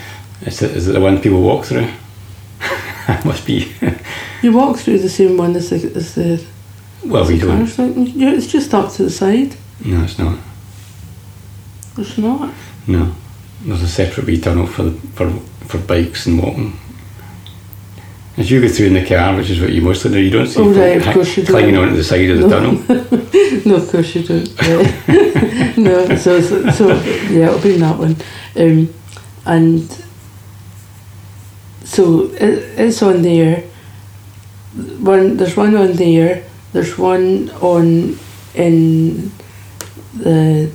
Is 0.45 0.61
it, 0.61 0.71
is 0.71 0.87
it 0.87 0.93
the 0.93 1.01
one 1.01 1.21
people 1.21 1.41
walk 1.41 1.65
through? 1.65 1.89
Must 3.25 3.45
be. 3.45 3.73
You 4.43 4.51
walk 4.51 4.77
through 4.77 4.99
the 4.99 5.09
same 5.09 5.35
one 5.35 5.55
as 5.55 5.71
the, 5.71 5.77
as 5.95 6.13
the 6.13 6.45
well, 7.03 7.27
we 7.27 7.39
don't. 7.39 7.65
cars. 7.65 7.79
Yeah, 7.79 8.33
it's 8.33 8.45
just 8.45 8.71
up 8.71 8.91
to 8.93 9.03
the 9.03 9.09
side. 9.09 9.55
No, 9.83 10.03
it's 10.03 10.19
not. 10.19 10.37
It's 11.97 12.19
not. 12.19 12.53
No, 12.87 13.13
there's 13.63 13.83
a 13.83 13.87
separate 13.87 14.25
wee 14.27 14.39
tunnel 14.39 14.67
for 14.67 14.83
the, 14.83 14.91
for 15.15 15.29
for 15.67 15.77
bikes 15.79 16.25
and 16.25 16.41
walking. 16.41 16.79
As 18.37 18.49
you 18.51 18.61
go 18.61 18.67
through 18.67 18.87
in 18.87 18.93
the 18.93 19.05
car, 19.05 19.35
which 19.35 19.49
is 19.49 19.59
what 19.59 19.71
you 19.73 19.81
mostly 19.81 20.11
do, 20.11 20.19
you 20.19 20.29
don't 20.29 20.45
see 20.47 20.59
Oh, 20.61 20.65
people 20.67 20.81
right, 20.81 21.01
ha- 21.01 21.45
clinging 21.47 21.75
onto 21.75 21.95
the 21.95 22.03
side 22.03 22.29
of 22.29 22.37
the 22.39 22.47
No. 22.47 22.49
tunnel. 22.49 22.73
no, 23.65 23.75
of 23.77 23.89
course 23.89 24.13
you 24.15 24.23
don't. 24.23 24.47
Yeah. 24.61 25.73
no, 25.77 26.15
so, 26.15 26.39
so 26.41 26.69
so 26.69 26.87
yeah, 27.31 27.47
it'll 27.47 27.59
be 27.61 27.73
in 27.73 27.79
that 27.81 27.97
one, 27.97 28.15
um, 28.55 28.93
and 29.45 30.05
so 31.83 32.25
it, 32.33 32.79
it's 32.79 33.01
on 33.01 33.21
there. 33.23 33.63
One 34.99 35.35
there's 35.37 35.57
one 35.57 35.75
on 35.75 35.93
there. 35.93 36.43
There's 36.73 36.95
one 36.97 37.49
on 37.59 38.19
in 38.53 39.31
the 40.13 40.71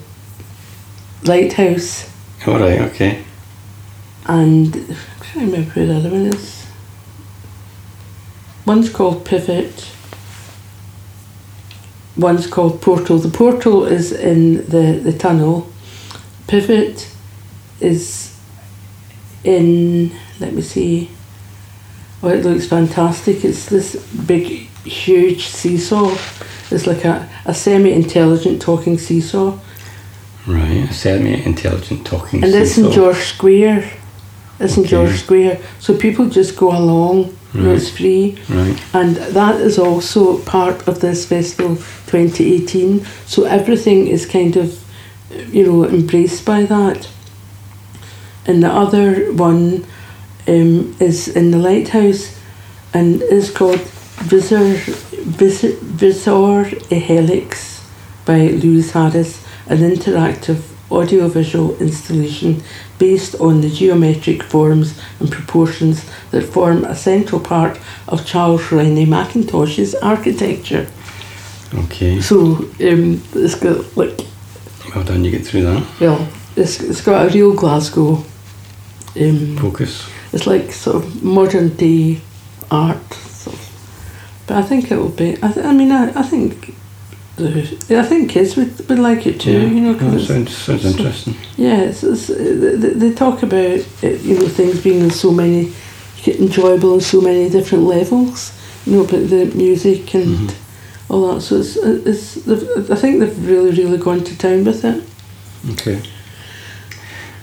lighthouse, 1.24 2.10
All 2.46 2.58
right, 2.58 2.80
okay. 2.82 3.24
and 4.26 4.74
I'm 4.74 4.96
trying 5.20 5.46
to 5.46 5.52
remember 5.52 5.70
who 5.70 5.86
the 5.86 5.96
other 5.96 6.10
one 6.10 6.26
is. 6.26 6.66
One's 8.66 8.88
called 8.90 9.24
Pivot. 9.24 9.88
One's 12.16 12.46
called 12.46 12.80
Portal. 12.82 13.18
The 13.18 13.30
portal 13.36 13.84
is 13.84 14.12
in 14.12 14.68
the, 14.68 15.00
the 15.02 15.12
tunnel. 15.16 15.70
Pivot 16.46 17.08
is 17.80 18.38
in, 19.44 20.12
let 20.38 20.52
me 20.52 20.62
see. 20.62 21.10
Oh, 22.22 22.28
it 22.28 22.44
looks 22.44 22.66
fantastic. 22.66 23.44
It's 23.44 23.66
this 23.66 23.96
big, 24.26 24.44
huge 24.84 25.46
seesaw. 25.46 26.16
It's 26.70 26.86
like 26.86 27.04
a, 27.04 27.28
a 27.44 27.54
semi 27.54 27.92
intelligent 27.92 28.62
talking 28.62 28.98
seesaw. 28.98 29.58
Right, 30.46 30.88
semi-intelligent 30.92 32.04
talking. 32.06 32.42
And 32.42 32.52
seesaw. 32.52 32.90
George 32.90 33.16
Square. 33.16 33.90
It's 34.58 34.76
in 34.76 34.82
Okay. 34.82 34.90
George 34.90 35.20
Square. 35.20 35.58
So 35.78 35.96
people 35.96 36.28
just 36.28 36.56
go 36.56 36.70
along. 36.76 37.36
Know, 37.54 37.74
it's 37.74 37.90
free. 37.90 38.38
Right, 38.48 38.80
And 38.94 39.16
that 39.16 39.60
is 39.60 39.78
also 39.78 40.38
part 40.38 40.88
of 40.88 41.00
this 41.00 41.26
festival 41.26 41.76
2018. 42.06 43.04
So 43.26 43.44
everything 43.44 44.08
is 44.08 44.24
kind 44.24 44.56
of, 44.56 44.82
you 45.52 45.66
know, 45.66 45.84
embraced 45.84 46.46
by 46.46 46.64
that. 46.64 47.08
And 48.46 48.62
the 48.62 48.70
other 48.70 49.32
one 49.34 49.84
um, 50.48 50.96
is 50.98 51.28
in 51.28 51.50
the 51.50 51.58
lighthouse 51.58 52.34
and 52.94 53.20
is 53.22 53.50
called 53.50 53.80
Visor, 53.80 54.74
Visor, 55.38 55.72
Visor 55.80 56.64
a 56.90 56.98
Helix 56.98 57.82
by 58.24 58.48
Lewis 58.48 58.92
Harris, 58.92 59.41
an 59.68 59.78
interactive 59.78 60.60
audiovisual 60.90 61.76
installation 61.78 62.62
based 62.98 63.34
on 63.40 63.60
the 63.62 63.70
geometric 63.70 64.42
forms 64.42 65.00
and 65.20 65.30
proportions 65.32 66.04
that 66.30 66.42
form 66.44 66.84
a 66.84 66.94
central 66.94 67.40
part 67.40 67.80
of 68.08 68.26
Charles 68.26 68.70
Rennie 68.70 69.06
Mackintosh's 69.06 69.94
architecture. 69.96 70.86
okay. 71.74 72.20
So 72.20 72.56
um, 72.80 73.22
it's 73.34 73.54
got 73.54 73.96
like 73.96 74.20
Well 74.94 75.04
done, 75.04 75.24
you 75.24 75.30
get 75.30 75.46
through 75.46 75.62
that. 75.62 75.86
well, 76.00 76.28
it's, 76.56 76.80
it's 76.80 77.00
got 77.00 77.26
a 77.30 77.32
real 77.34 77.54
Glasgow. 77.54 78.22
Um, 79.18 79.56
Focus. 79.58 80.08
it's 80.32 80.46
like 80.46 80.72
sort 80.72 80.96
of 80.96 81.22
modern 81.22 81.70
day 81.76 82.20
art. 82.70 83.12
Sort 83.14 83.56
of. 83.56 84.42
But 84.46 84.56
I 84.58 84.62
think 84.62 84.90
it 84.90 84.96
will 84.98 85.08
be. 85.08 85.36
I, 85.42 85.52
th- 85.52 85.64
I 85.66 85.72
mean, 85.72 85.90
I, 85.92 86.08
I 86.18 86.22
think. 86.22 86.74
The- 87.36 87.98
I 87.98 88.02
think 88.02 88.30
kids 88.30 88.56
would, 88.56 88.88
would 88.88 88.98
like 88.98 89.26
it 89.26 89.40
too. 89.40 89.52
yeah. 89.52 89.66
You 89.66 89.80
know, 89.80 89.92
no, 89.92 89.98
'cause 89.98 90.14
it's- 90.14 90.28
sounds, 90.28 90.56
sounds 90.56 90.84
interesting. 90.84 91.34
Yeah, 91.56 91.80
it's, 91.82 92.02
it's, 92.04 92.26
they, 92.28 92.92
they 92.94 93.12
talk 93.12 93.42
about 93.42 93.80
uh, 94.02 94.08
you 94.08 94.34
know 94.38 94.48
things 94.48 94.80
being 94.82 95.00
in 95.00 95.10
so 95.10 95.30
many 95.32 95.72
enjoyable 96.26 96.92
on 96.94 97.00
so 97.00 97.20
many 97.20 97.48
different 97.50 97.84
levels. 97.84 98.52
You 98.86 98.92
know, 98.96 99.04
but 99.06 99.30
the 99.30 99.46
music 99.54 100.14
and 100.14 100.50
Mhm. 100.50 100.54
all 101.08 101.34
that. 101.34 101.40
So 101.40 101.56
it's, 101.56 101.76
it's 101.76 102.90
I 102.90 102.96
think 102.96 103.20
they've 103.20 103.48
really 103.48 103.70
really 103.70 103.98
gone 103.98 104.24
to 104.24 104.36
town 104.38 104.64
with 104.64 104.84
it. 104.84 105.02
Okay. 105.72 106.00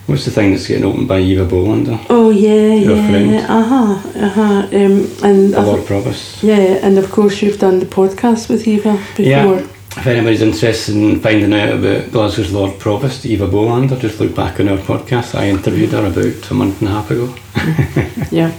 What's 0.06 0.24
the 0.24 0.30
thing 0.32 0.50
that's 0.50 0.66
getting 0.66 0.84
opened 0.84 1.06
by 1.08 1.20
Eva 1.20 1.46
Bolander? 1.46 1.98
Oh 2.10 2.30
yeah, 2.30 2.74
Your 2.74 2.96
friend. 2.96 3.30
yeah, 3.30 3.46
uh 3.48 3.62
huh, 3.62 4.08
uh 4.18 4.28
huh. 4.28 4.66
Um, 4.72 5.08
and 5.22 5.54
I 5.54 5.62
th- 5.62 5.66
Lord 5.66 5.86
Provost. 5.86 6.42
yeah, 6.42 6.78
and 6.86 6.98
of 6.98 7.10
course 7.10 7.40
you've 7.42 7.58
done 7.60 7.78
the 7.78 7.86
podcast 7.86 8.48
with 8.48 8.66
Eva 8.66 8.92
before. 9.16 9.22
Yeah. 9.24 9.66
If 9.96 10.06
anybody's 10.06 10.40
interested 10.40 10.94
in 10.94 11.20
finding 11.20 11.52
out 11.52 11.74
about 11.74 12.12
Glasgow's 12.12 12.52
Lord 12.52 12.78
Provost, 12.78 13.26
Eva 13.26 13.48
Bolander, 13.48 14.00
just 14.00 14.20
look 14.20 14.34
back 14.34 14.60
on 14.60 14.68
our 14.68 14.78
podcast. 14.78 15.34
I 15.34 15.48
interviewed 15.48 15.90
her 15.90 16.06
about 16.06 16.50
a 16.50 16.54
month 16.54 16.80
and 16.80 16.88
a 16.88 16.92
half 16.92 17.10
ago. 17.10 17.34
Yeah. 18.30 18.52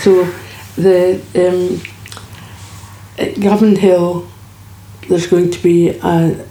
So 0.00 0.24
the 0.76 1.20
um, 1.36 1.80
at 3.16 3.34
Govanhill, 3.36 4.26
there's 5.08 5.28
going 5.28 5.50
to 5.52 5.62
be 5.62 5.90
a. 5.90 6.44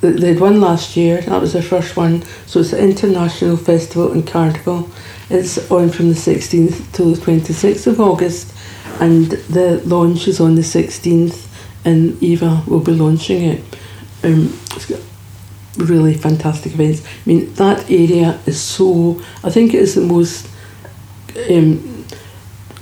They 0.00 0.28
had 0.28 0.40
one 0.40 0.60
last 0.60 0.96
year. 0.96 1.20
That 1.22 1.40
was 1.40 1.52
their 1.52 1.62
first 1.62 1.96
one. 1.96 2.22
So 2.46 2.60
it's 2.60 2.70
the 2.70 2.82
International 2.82 3.56
Festival 3.56 4.12
and 4.12 4.26
Carnival. 4.26 4.88
It's 5.28 5.70
on 5.70 5.90
from 5.90 6.08
the 6.08 6.14
16th 6.14 6.92
till 6.92 7.12
the 7.12 7.20
26th 7.20 7.86
of 7.86 8.00
August, 8.00 8.54
and 9.00 9.26
the 9.26 9.82
launch 9.84 10.28
is 10.28 10.40
on 10.40 10.54
the 10.54 10.62
16th, 10.62 11.45
and 11.86 12.22
Eva 12.22 12.62
will 12.66 12.80
be 12.80 12.92
launching 12.92 13.42
it. 13.42 13.64
Um, 14.22 14.58
it's 14.74 14.86
got 14.86 15.00
really 15.78 16.14
fantastic 16.14 16.72
events. 16.74 17.02
I 17.04 17.28
mean, 17.28 17.54
that 17.54 17.90
area 17.90 18.38
is 18.44 18.60
so. 18.60 19.22
I 19.44 19.50
think 19.50 19.72
it 19.72 19.80
is 19.80 19.94
the 19.94 20.02
most 20.02 20.48
um, 21.50 22.04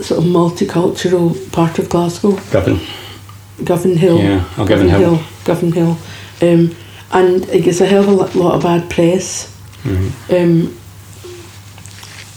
sort 0.00 0.18
of 0.20 0.24
multicultural 0.24 1.52
part 1.52 1.78
of 1.78 1.88
Glasgow. 1.88 2.32
Govan. 2.50 2.80
Govanhill. 3.58 4.18
Yeah, 4.18 4.48
oh, 4.56 4.66
Govanhill. 4.66 5.44
Govan 5.44 5.72
Hill. 5.72 5.98
Um, 6.42 6.76
and 7.12 7.44
it 7.50 7.62
gets 7.62 7.80
a 7.80 7.86
hell 7.86 8.20
of 8.20 8.34
a 8.34 8.38
lot 8.38 8.54
of 8.54 8.62
bad 8.62 8.90
press. 8.90 9.54
Mhm. 9.84 10.10
Um, 10.30 10.78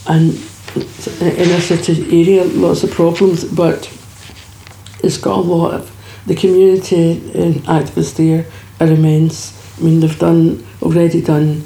and 0.09 0.33
inner 1.21 1.61
city 1.61 2.21
area, 2.21 2.43
lots 2.43 2.83
of 2.83 2.91
problems, 2.91 3.43
but 3.45 3.89
it's 5.03 5.17
got 5.17 5.37
a 5.37 5.41
lot 5.41 5.73
of 5.73 5.96
the 6.27 6.35
community 6.35 7.15
activists 7.65 8.15
there 8.17 8.45
are 8.79 8.91
immense. 8.91 9.53
I 9.79 9.83
mean, 9.83 10.01
they've 10.01 10.19
done 10.19 10.65
already 10.81 11.21
done 11.21 11.61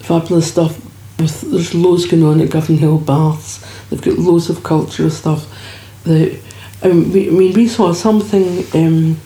fabulous 0.00 0.50
stuff. 0.50 0.84
With, 1.18 1.42
there's 1.42 1.74
loads 1.74 2.06
going 2.06 2.24
on 2.24 2.40
at 2.40 2.48
Govanhill 2.48 3.04
Baths. 3.04 3.58
They've 3.90 4.00
got 4.00 4.18
loads 4.18 4.48
of 4.48 4.62
cultural 4.62 5.10
stuff. 5.10 5.46
The, 6.04 6.40
um, 6.82 7.12
we, 7.12 7.28
I 7.28 7.32
mean, 7.32 7.52
we 7.52 7.68
saw 7.68 7.92
something, 7.92 8.64
um, 8.74 9.20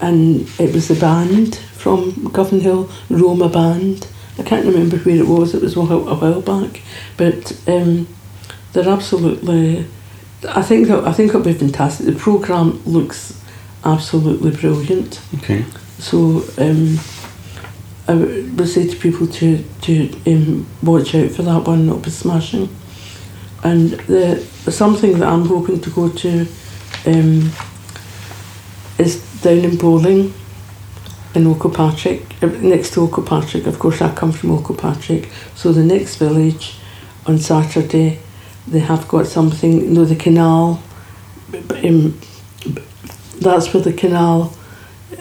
and 0.00 0.48
it 0.58 0.72
was 0.72 0.88
the 0.88 0.94
band 0.94 1.56
from 1.56 2.12
Govanhill, 2.30 2.90
Roma 3.10 3.48
Band. 3.48 4.08
I 4.38 4.42
can't 4.42 4.64
remember 4.64 4.96
where 4.98 5.16
it 5.16 5.26
was. 5.26 5.54
It 5.54 5.62
was 5.62 5.76
a 5.76 5.80
while, 5.80 6.08
a 6.08 6.14
while 6.14 6.40
back, 6.40 6.82
but 7.16 7.60
um, 7.66 8.08
they're 8.72 8.88
absolutely. 8.88 9.86
I 10.48 10.62
think 10.62 10.88
I 10.90 11.12
think 11.12 11.30
it'll 11.30 11.40
be 11.40 11.54
fantastic. 11.54 12.06
The 12.06 12.12
program 12.12 12.82
looks 12.84 13.42
absolutely 13.86 14.50
brilliant. 14.50 15.20
Okay. 15.36 15.64
So 15.98 16.44
um, 16.58 16.98
I 18.08 18.14
would 18.14 18.68
say 18.68 18.86
to 18.86 18.96
people 18.96 19.26
to 19.28 19.64
to 19.82 20.20
um, 20.26 20.66
watch 20.82 21.14
out 21.14 21.30
for 21.30 21.42
that 21.42 21.66
one. 21.66 21.86
It'll 21.86 21.98
be 21.98 22.10
smashing. 22.10 22.68
And 23.62 23.90
the 23.90 24.40
something 24.70 25.18
that 25.18 25.28
I'm 25.28 25.46
hoping 25.46 25.80
to 25.80 25.90
go 25.90 26.08
to 26.08 26.46
um, 27.06 27.50
is 28.98 29.22
down 29.40 29.58
in 29.58 29.76
Bowling 29.76 30.34
in 31.34 31.46
Old 31.46 31.60
Kilpatrick, 31.60 32.22
uh, 32.42 32.46
next 32.46 32.94
to 32.94 33.00
Old 33.00 33.14
Kilpatrick. 33.14 33.66
Of 33.66 33.78
course, 33.78 34.00
I 34.00 34.14
come 34.14 34.32
from 34.32 34.50
Old 34.50 34.66
Kilpatrick. 34.66 35.30
So 35.54 35.72
the 35.72 35.84
next 35.84 36.16
village 36.16 36.78
on 37.26 37.38
Saturday, 37.38 38.20
they 38.66 38.80
have 38.80 39.06
got 39.08 39.26
something. 39.26 39.80
You 39.80 39.90
know, 39.90 40.04
the 40.04 40.16
canal. 40.16 40.82
Um, 41.84 42.18
that's 43.40 43.72
where 43.72 43.82
the 43.82 43.92
canal, 43.92 44.52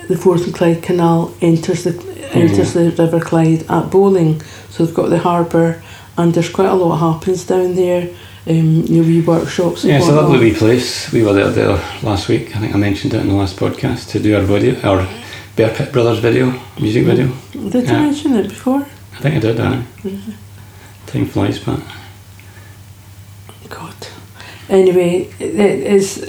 the 0.07 0.17
Forth 0.17 0.45
and 0.45 0.53
Clyde 0.53 0.81
Canal 0.83 1.33
enters 1.41 1.83
the 1.83 1.93
enters 2.33 2.73
the 2.73 2.91
River 2.91 3.19
Clyde 3.19 3.65
at 3.69 3.89
Bowling. 3.91 4.41
So 4.69 4.85
they've 4.85 4.95
got 4.95 5.09
the 5.09 5.19
harbour, 5.19 5.81
and 6.17 6.33
there's 6.33 6.49
quite 6.49 6.67
a 6.69 6.73
lot 6.73 6.97
happens 6.97 7.45
down 7.45 7.75
there. 7.75 8.09
um, 8.47 8.83
you 8.87 9.01
know, 9.01 9.07
wee 9.07 9.21
workshops. 9.21 9.83
and 9.83 9.91
Yeah, 9.91 9.97
it's 9.97 10.07
a 10.07 10.11
lovely 10.13 10.37
wee 10.37 10.53
place. 10.53 11.11
We 11.11 11.23
were 11.23 11.33
there, 11.33 11.49
there 11.49 11.81
last 12.03 12.27
week. 12.27 12.55
I 12.55 12.59
think 12.59 12.75
I 12.75 12.77
mentioned 12.77 13.13
it 13.15 13.21
in 13.21 13.29
the 13.29 13.33
last 13.33 13.55
podcast 13.57 14.09
to 14.11 14.19
do 14.19 14.35
our 14.35 14.43
video, 14.43 14.79
our 14.83 15.07
Bear 15.55 15.73
Pit 15.73 15.91
Brothers 15.91 16.19
video, 16.19 16.53
music 16.79 17.05
video. 17.05 17.27
Did 17.53 17.85
Yeah. 17.85 17.93
you 17.93 18.05
mention 18.05 18.35
it 18.35 18.49
before? 18.49 18.85
I 19.17 19.19
think 19.21 19.35
I 19.35 19.39
did, 19.39 19.59
aye. 19.59 19.83
Time 21.07 21.25
flies, 21.25 21.57
but 21.57 21.79
God. 23.69 23.95
Anyway, 24.69 25.29
it 25.39 25.55
is. 25.95 26.23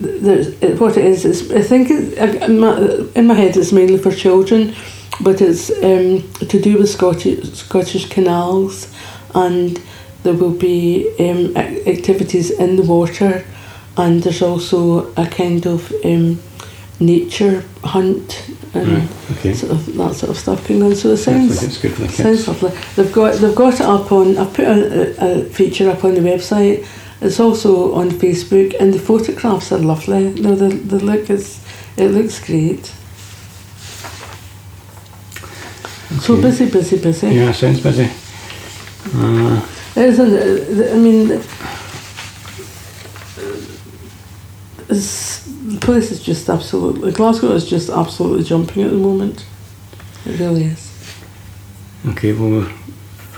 There's, 0.00 0.48
it, 0.62 0.80
what 0.80 0.96
it 0.96 1.04
is 1.04 1.24
is 1.24 1.52
I 1.52 1.62
think 1.62 1.90
it, 1.90 2.42
in 2.42 2.58
my, 2.58 2.78
in 3.14 3.26
my 3.26 3.34
head 3.34 3.56
it's 3.56 3.72
mainly 3.72 3.98
for 3.98 4.10
children, 4.10 4.74
but 5.20 5.40
it's 5.40 5.70
um, 5.82 6.28
to 6.48 6.60
do 6.60 6.78
with 6.78 6.90
Scottish 6.90 7.52
Scottish 7.52 8.08
canals, 8.08 8.92
and 9.34 9.80
there 10.22 10.34
will 10.34 10.54
be 10.54 11.08
um, 11.20 11.56
activities 11.56 12.50
in 12.50 12.76
the 12.76 12.82
water, 12.82 13.44
and 13.96 14.22
there's 14.22 14.42
also 14.42 15.12
a 15.14 15.26
kind 15.26 15.66
of 15.66 15.92
um, 16.04 16.40
nature 16.98 17.64
hunt 17.84 18.50
and 18.74 18.88
right, 18.88 19.10
okay. 19.32 19.54
sort 19.54 19.72
of 19.72 19.86
that 19.96 20.14
sort 20.14 20.30
of 20.30 20.38
stuff 20.38 20.66
going 20.66 20.82
on. 20.82 20.94
So 20.94 21.10
it 21.10 21.18
Sounds 21.18 21.60
sounds 21.60 21.78
good 21.78 21.92
for 21.92 22.02
the 22.02 22.08
Sounds 22.08 22.48
lovely. 22.48 22.70
They've 22.96 23.12
got 23.12 23.34
they've 23.34 23.54
got 23.54 23.74
it 23.74 23.80
up 23.82 24.10
on. 24.12 24.38
I've 24.38 24.54
put 24.54 24.64
a, 24.66 25.42
a 25.42 25.44
feature 25.44 25.90
up 25.90 26.04
on 26.04 26.14
the 26.14 26.20
website. 26.20 26.86
It's 27.22 27.38
also 27.40 27.94
on 27.94 28.10
Facebook, 28.10 28.74
and 28.80 28.92
the 28.92 28.98
photographs 28.98 29.70
are 29.72 29.78
lovely. 29.78 30.30
No, 30.40 30.54
the 30.56 30.68
the 30.68 30.98
look 30.98 31.30
is 31.30 31.60
it 31.96 32.08
looks 32.08 32.44
great. 32.44 32.92
So 36.20 36.36
busy, 36.40 36.66
busy, 36.70 36.98
busy. 36.98 37.28
Yeah, 37.28 37.52
sounds 37.52 37.80
busy. 37.80 38.08
Uh, 39.14 39.60
It 39.96 40.08
isn't. 40.08 40.92
I 40.92 40.96
mean, 40.98 41.28
the 44.88 45.78
place 45.80 46.10
is 46.10 46.22
just 46.22 46.48
absolutely. 46.48 47.12
Glasgow 47.12 47.52
is 47.52 47.64
just 47.68 47.88
absolutely 47.90 48.44
jumping 48.44 48.82
at 48.82 48.90
the 48.90 48.96
moment. 48.96 49.44
It 50.26 50.38
really 50.40 50.64
is. 50.64 50.90
okay, 52.08 52.32
well, 52.32 52.68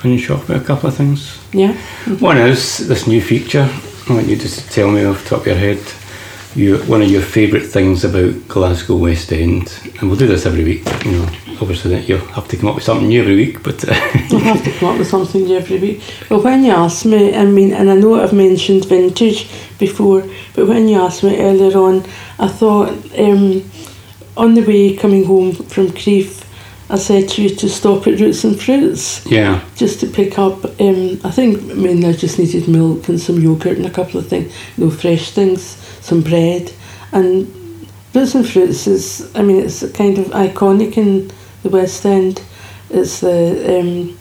we'll 0.05 0.17
finish 0.17 0.31
off 0.31 0.49
with 0.49 0.62
a 0.62 0.64
couple 0.64 0.88
of 0.88 0.97
things. 0.97 1.38
Yeah. 1.53 1.73
One 2.19 2.37
is 2.37 2.87
this 2.88 3.07
new 3.07 3.21
feature. 3.21 3.69
I 4.09 4.12
want 4.12 4.29
you 4.29 4.37
just 4.37 4.61
to 4.61 4.69
tell 4.69 4.90
me 4.90 5.05
off 5.05 5.23
the 5.25 5.31
top 5.31 5.40
of 5.40 5.47
your 5.47 5.57
head 5.57 5.81
you, 6.55 6.79
one 6.85 7.03
of 7.03 7.11
your 7.11 7.23
favourite 7.23 7.67
things 7.67 8.05
about 8.05 8.47
Glasgow 8.49 8.97
West 8.97 9.33
End. 9.33 9.77
And 9.99 10.09
we'll 10.09 10.19
do 10.19 10.27
this 10.27 10.47
every 10.47 10.62
week. 10.62 10.85
You 11.05 11.12
know, 11.12 11.23
obviously 11.61 11.90
that 11.93 12.09
you'll 12.09 12.25
have 12.27 12.47
to 12.49 12.57
come 12.57 12.69
up 12.69 12.77
with 12.77 12.85
something 12.85 13.09
new 13.09 13.23
every 13.23 13.35
week, 13.35 13.62
but 13.62 13.88
I'll 13.88 14.38
have 14.38 14.64
to 14.64 14.73
come 14.73 14.90
up 14.90 14.99
with 14.99 15.09
something 15.09 15.43
new 15.43 15.57
every 15.57 15.79
week. 15.79 16.03
Well, 16.31 16.43
when 16.43 16.64
you 16.64 16.71
asked 16.71 17.07
me, 17.07 17.35
I 17.35 17.45
mean, 17.45 17.73
and 17.73 17.90
I 17.90 17.95
know 17.95 18.23
I've 18.23 18.33
mentioned 18.33 18.85
vintage 18.85 19.49
before, 19.79 20.23
but 20.55 20.69
when 20.69 20.87
you 20.87 21.01
asked 21.01 21.25
me 21.25 21.40
earlier 21.40 21.77
on, 21.77 22.05
I 22.38 22.49
thought 22.49 22.90
um, 23.19 23.69
on 24.37 24.55
the 24.55 24.62
way 24.62 24.97
coming 24.97 25.25
home 25.25 25.53
from 25.53 25.88
Crieff, 25.88 26.43
I 26.90 26.97
said 26.99 27.29
to 27.31 27.42
you 27.42 27.49
to 27.57 27.68
stop 27.68 28.07
at 28.07 28.20
Roots 28.20 28.44
and 28.44 28.61
Fruits 28.61 29.25
yeah, 29.27 29.64
just 29.75 30.01
to 30.01 30.07
pick 30.07 30.38
up. 30.38 30.64
Um, 30.81 31.18
I 31.25 31.31
think 31.31 31.59
I 31.70 31.75
mean 31.75 32.05
I 32.05 32.12
just 32.12 32.38
needed 32.38 32.68
milk 32.68 33.09
and 33.09 33.18
some 33.18 33.40
yogurt 33.40 33.79
and 33.79 33.87
a 33.87 33.90
couple 33.90 34.20
of 34.20 34.29
things, 34.29 34.55
you 34.77 34.85
know, 34.85 34.90
fresh 34.90 35.31
things, 35.31 35.62
some 36.03 36.20
bread, 36.20 36.73
and 37.12 37.49
Roots 38.14 38.35
and 38.35 38.49
Fruits 38.49 38.87
is. 38.87 39.31
I 39.35 39.42
mean, 39.42 39.64
it's 39.64 39.81
kind 39.92 40.18
of 40.18 40.27
iconic 40.27 40.97
in 40.99 41.31
the 41.62 41.70
West 41.70 42.05
End. 42.05 42.42
It's 42.90 43.20
the 43.20 43.81
um, 43.81 44.18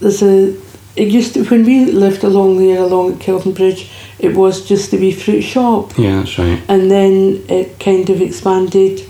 there's 0.00 0.22
a. 0.22 0.54
It 0.96 1.08
used 1.08 1.34
to 1.34 1.44
when 1.46 1.64
we 1.64 1.86
lived 1.86 2.22
along 2.22 2.58
there, 2.58 2.78
along 2.78 3.14
at 3.14 3.20
Kelvin 3.20 3.52
Bridge. 3.54 3.90
It 4.18 4.36
was 4.36 4.66
just 4.68 4.92
a 4.92 4.96
wee 4.96 5.12
fruit 5.12 5.42
shop, 5.42 5.98
yeah, 5.98 6.20
that's 6.20 6.38
right. 6.38 6.62
and 6.68 6.88
then 6.90 7.44
it 7.48 7.80
kind 7.80 8.08
of 8.10 8.20
expanded 8.20 9.00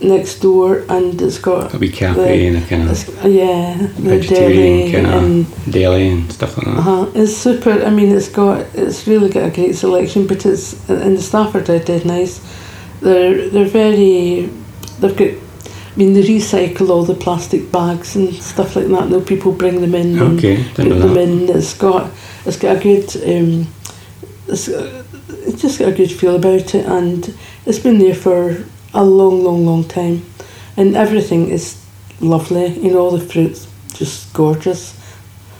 next 0.00 0.40
door, 0.40 0.84
and 0.88 1.20
it's 1.20 1.38
got 1.38 1.74
A 1.74 1.78
wee 1.78 1.90
cafe 1.90 2.46
and 2.46 2.56
a 2.56 2.66
kind 2.66 2.88
of 2.88 3.24
yeah, 3.24 3.76
vegetarian 3.92 4.92
kind 4.92 5.06
and 5.06 5.46
of 5.46 5.72
deli 5.72 6.08
and 6.08 6.32
stuff 6.32 6.56
like 6.58 6.66
that. 6.66 6.76
Uh-huh. 6.76 7.10
it's 7.14 7.36
super. 7.36 7.70
I 7.70 7.90
mean, 7.90 8.14
it's 8.14 8.28
got 8.28 8.66
it's 8.74 9.06
really 9.06 9.30
got 9.30 9.48
a 9.48 9.50
great 9.50 9.74
selection, 9.74 10.26
but 10.26 10.44
it's 10.44 10.88
and 10.88 11.16
the 11.16 11.22
staff 11.22 11.54
are 11.54 11.62
dead 11.62 11.84
dead 11.84 12.04
nice. 12.04 12.40
They're 13.00 13.48
they're 13.48 13.64
very 13.64 14.50
they've 15.00 15.16
got. 15.16 15.28
I 15.28 15.98
mean, 15.98 16.12
they 16.12 16.22
recycle 16.24 16.90
all 16.90 17.04
the 17.04 17.14
plastic 17.14 17.72
bags 17.72 18.16
and 18.16 18.34
stuff 18.34 18.76
like 18.76 18.88
that. 18.88 19.08
Though 19.08 19.22
people 19.22 19.52
bring 19.52 19.80
them 19.80 19.94
in 19.94 20.18
and 20.18 20.38
Okay, 20.38 20.62
put 20.74 20.90
them 20.90 21.16
in. 21.16 21.48
It's 21.48 21.72
got 21.72 22.10
it's 22.44 22.58
got 22.58 22.76
a 22.76 22.80
good 22.80 23.16
um, 23.16 23.66
it's, 24.46 24.68
it's 24.68 25.62
just 25.62 25.78
got 25.78 25.88
a 25.88 25.92
good 25.92 26.12
feel 26.12 26.36
about 26.36 26.74
it, 26.74 26.84
and 26.84 27.34
it's 27.64 27.78
been 27.78 27.98
there 27.98 28.14
for 28.14 28.62
a 28.96 29.04
long, 29.04 29.44
long, 29.44 29.64
long 29.64 29.84
time, 29.84 30.24
and 30.76 30.96
everything 30.96 31.48
is 31.50 31.76
lovely. 32.20 32.68
You 32.78 32.92
know, 32.92 33.00
all 33.00 33.16
the 33.16 33.24
fruits 33.24 33.68
just 33.92 34.32
gorgeous. 34.32 34.98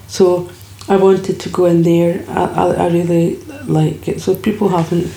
So 0.08 0.50
I 0.88 0.96
wanted 0.96 1.38
to 1.40 1.48
go 1.50 1.66
in 1.66 1.82
there. 1.82 2.24
I, 2.28 2.44
I, 2.44 2.64
I 2.84 2.88
really 2.88 3.36
like 3.64 4.08
it. 4.08 4.20
So 4.20 4.34
people 4.34 4.68
haven't. 4.68 5.12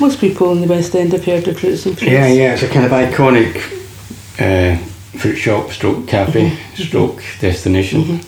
Most 0.00 0.20
people 0.20 0.52
in 0.52 0.60
the 0.60 0.68
West 0.68 0.94
End 0.94 1.12
have 1.12 1.24
heard 1.24 1.46
of 1.48 1.62
Roots 1.62 1.86
and 1.86 1.98
Fruits. 1.98 2.12
Yeah, 2.12 2.28
yeah, 2.28 2.54
it's 2.54 2.62
a 2.62 2.68
kind 2.68 2.86
of 2.86 2.92
iconic 2.92 3.56
uh, 4.38 4.76
fruit 5.18 5.36
shop, 5.36 5.70
stroke 5.70 6.06
cafe, 6.06 6.56
stroke 6.74 7.22
destination. 7.40 8.20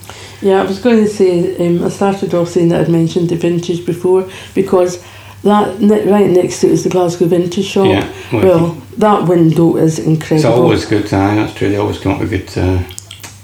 Yeah, 0.42 0.62
I 0.62 0.64
was 0.64 0.80
going 0.80 1.04
to 1.04 1.08
say, 1.08 1.66
um, 1.66 1.84
I 1.84 1.90
started 1.90 2.34
off 2.34 2.48
saying 2.48 2.70
that 2.70 2.80
I'd 2.80 2.88
mentioned 2.88 3.28
the 3.28 3.36
vintage 3.36 3.86
before 3.86 4.28
because 4.54 5.04
that 5.42 6.06
right 6.06 6.30
next 6.30 6.60
to 6.60 6.66
it 6.66 6.72
is 6.72 6.84
the 6.84 6.90
Glasgow 6.90 7.26
Vintage 7.26 7.64
Shop. 7.64 7.86
Yeah, 7.86 8.12
well, 8.32 8.42
Well, 8.42 8.82
that 8.98 9.28
window 9.28 9.76
is 9.76 9.98
incredible. 9.98 10.36
It's 10.36 10.44
always 10.44 10.84
good, 10.86 11.12
aye, 11.12 11.34
that's 11.36 11.54
true. 11.54 11.68
They 11.68 11.76
always 11.76 11.98
come 11.98 12.12
up 12.12 12.20
with 12.20 12.30
good 12.30 12.58
uh, 12.58 12.82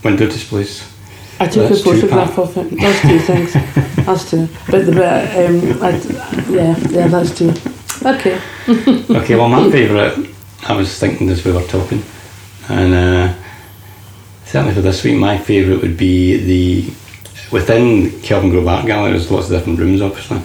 window 0.05 0.27
displays. 0.27 0.93
I 1.39 1.47
took 1.47 1.67
a 1.67 1.69
that's 1.69 1.83
two, 1.83 1.93
photograph 1.93 2.39
of 2.39 2.57
it. 2.57 2.81
That's 2.81 3.01
two 3.03 3.19
things. 3.19 3.53
That's 4.07 4.31
two. 4.31 4.49
But 4.71 4.87
the 4.87 4.93
um, 4.93 5.83
I, 5.83 5.91
yeah, 6.51 6.77
yeah, 6.89 7.09
that's 7.09 7.37
two. 7.37 7.53
Okay. 8.05 8.41
okay, 9.21 9.35
well, 9.35 9.49
my 9.49 9.71
favourite, 9.71 10.31
I 10.67 10.75
was 10.75 10.99
thinking 10.99 11.29
as 11.29 11.45
we 11.45 11.53
were 11.53 11.65
talking, 11.65 12.03
and 12.69 12.95
uh, 12.95 13.35
certainly 14.45 14.75
for 14.75 14.81
this 14.81 15.03
week, 15.05 15.19
my 15.19 15.37
favourite 15.37 15.83
would 15.83 15.97
be 15.97 16.37
the 16.37 16.95
within 17.53 18.11
Kelvingrove 18.23 18.69
Art 18.71 18.87
Gallery. 18.87 19.13
There's 19.13 19.31
lots 19.31 19.51
of 19.51 19.53
different 19.53 19.79
rooms, 19.79 20.01
obviously, 20.01 20.41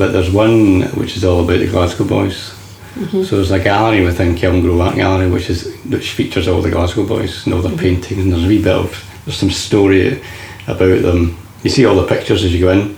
but 0.00 0.12
there's 0.12 0.30
one 0.30 0.80
which 0.96 1.14
is 1.14 1.26
all 1.26 1.44
about 1.44 1.58
the 1.58 1.66
Glasgow 1.66 2.04
boys. 2.04 2.54
Mm-hmm. 2.94 3.22
So 3.22 3.36
there's 3.36 3.50
a 3.50 3.60
gallery 3.62 4.02
within 4.02 4.34
Kelvingrove 4.34 4.82
Art 4.82 4.96
Gallery 4.96 5.30
which 5.30 5.50
is 5.50 5.76
which 5.84 6.12
features 6.12 6.48
all 6.48 6.62
the 6.62 6.70
Glasgow 6.70 7.06
boys 7.06 7.44
and 7.44 7.52
all 7.52 7.60
their 7.60 7.70
mm-hmm. 7.70 7.82
paintings. 7.82 8.24
And 8.24 8.32
there's 8.32 8.44
a 8.44 8.48
wee 8.48 8.62
bit 8.62 8.74
of 8.74 9.22
there's 9.26 9.36
some 9.36 9.50
story 9.50 10.22
about 10.66 11.02
them. 11.02 11.36
You 11.62 11.68
see 11.68 11.84
all 11.84 11.96
the 11.96 12.06
pictures 12.06 12.42
as 12.44 12.54
you 12.54 12.60
go 12.60 12.70
in, 12.70 12.96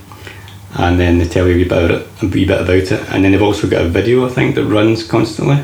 and 0.74 1.00
then 1.00 1.18
they 1.18 1.26
tell 1.26 1.48
you 1.48 1.54
a 1.54 1.56
wee 1.56 1.64
bit 1.64 1.72
about 1.72 1.90
it, 1.90 2.22
a 2.22 2.26
wee 2.28 2.44
bit 2.44 2.60
about 2.60 2.92
it, 2.92 3.10
and 3.10 3.24
then 3.24 3.32
they've 3.32 3.42
also 3.42 3.68
got 3.68 3.84
a 3.84 3.88
video 3.88 4.24
I 4.24 4.28
think 4.28 4.54
that 4.54 4.64
runs 4.66 5.02
constantly. 5.02 5.58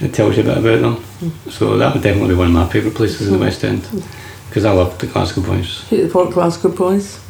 It 0.00 0.14
tells 0.14 0.36
you 0.36 0.42
a 0.42 0.46
bit 0.46 0.58
about 0.58 0.80
them. 0.80 0.96
Mm-hmm. 0.96 1.50
So 1.50 1.78
that 1.78 1.94
would 1.94 2.02
definitely 2.02 2.34
be 2.34 2.38
one 2.38 2.48
of 2.48 2.54
my 2.54 2.68
favourite 2.68 2.96
places 2.96 3.28
in 3.28 3.34
the 3.34 3.38
West 3.38 3.62
End 3.62 3.82
because 4.48 4.64
I 4.64 4.72
love 4.72 4.98
the 4.98 5.06
Glasgow 5.06 5.42
boys. 5.42 5.84
For 6.10 6.28
Glasgow 6.28 6.70
Boys. 6.70 7.24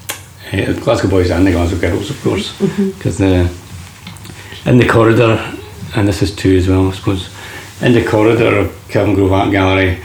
Uh, 0.52 0.72
Glasgow 0.84 1.08
boys 1.08 1.30
and 1.30 1.46
the 1.46 1.50
Glasgow 1.52 1.78
girls, 1.78 2.10
of 2.10 2.22
course, 2.22 2.56
because 2.96 3.18
the 3.18 3.50
in 4.64 4.78
the 4.78 4.86
corridor, 4.88 5.38
and 5.94 6.08
this 6.08 6.22
is 6.22 6.34
two 6.34 6.56
as 6.56 6.68
well, 6.68 6.88
I 6.88 6.92
suppose. 6.92 7.28
In 7.80 7.92
the 7.92 8.04
corridor 8.04 8.58
of 8.58 8.66
Kelvingrove 8.88 9.32
Art 9.32 9.50
Gallery, 9.50 9.98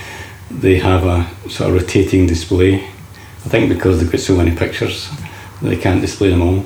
they 0.49 0.77
have 0.79 1.05
a 1.05 1.49
sort 1.49 1.69
of 1.69 1.81
rotating 1.81 2.27
display. 2.27 2.83
I 2.83 3.49
think 3.49 3.69
because 3.69 3.99
they've 3.99 4.11
got 4.11 4.21
so 4.21 4.35
many 4.35 4.55
pictures, 4.55 5.09
they 5.61 5.77
can't 5.77 6.01
display 6.01 6.29
them 6.29 6.41
all. 6.41 6.65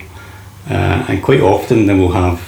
Uh, 0.70 1.06
and 1.10 1.24
quite 1.24 1.42
often 1.42 1.86
they 1.86 1.94
will 1.94 2.12
have 2.12 2.42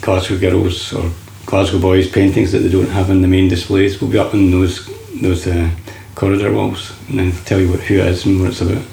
Glasgow 0.00 0.38
girls 0.38 0.92
or 0.92 1.10
Glasgow 1.44 1.78
boys 1.80 2.10
paintings 2.10 2.52
that 2.52 2.60
they 2.60 2.70
don't 2.70 2.88
have 2.90 3.10
in 3.10 3.20
the 3.20 3.28
main 3.28 3.48
displays. 3.48 4.00
Will 4.00 4.08
be 4.08 4.18
up 4.18 4.34
in 4.34 4.50
those 4.50 4.86
those 5.20 5.46
uh, 5.46 5.70
corridor 6.14 6.52
walls, 6.52 6.92
and 7.08 7.18
then 7.18 7.32
tell 7.44 7.60
you 7.60 7.70
what, 7.70 7.80
who 7.80 7.94
it 7.94 8.06
is 8.06 8.26
and 8.26 8.40
what 8.40 8.50
it's 8.50 8.60
about. 8.60 8.84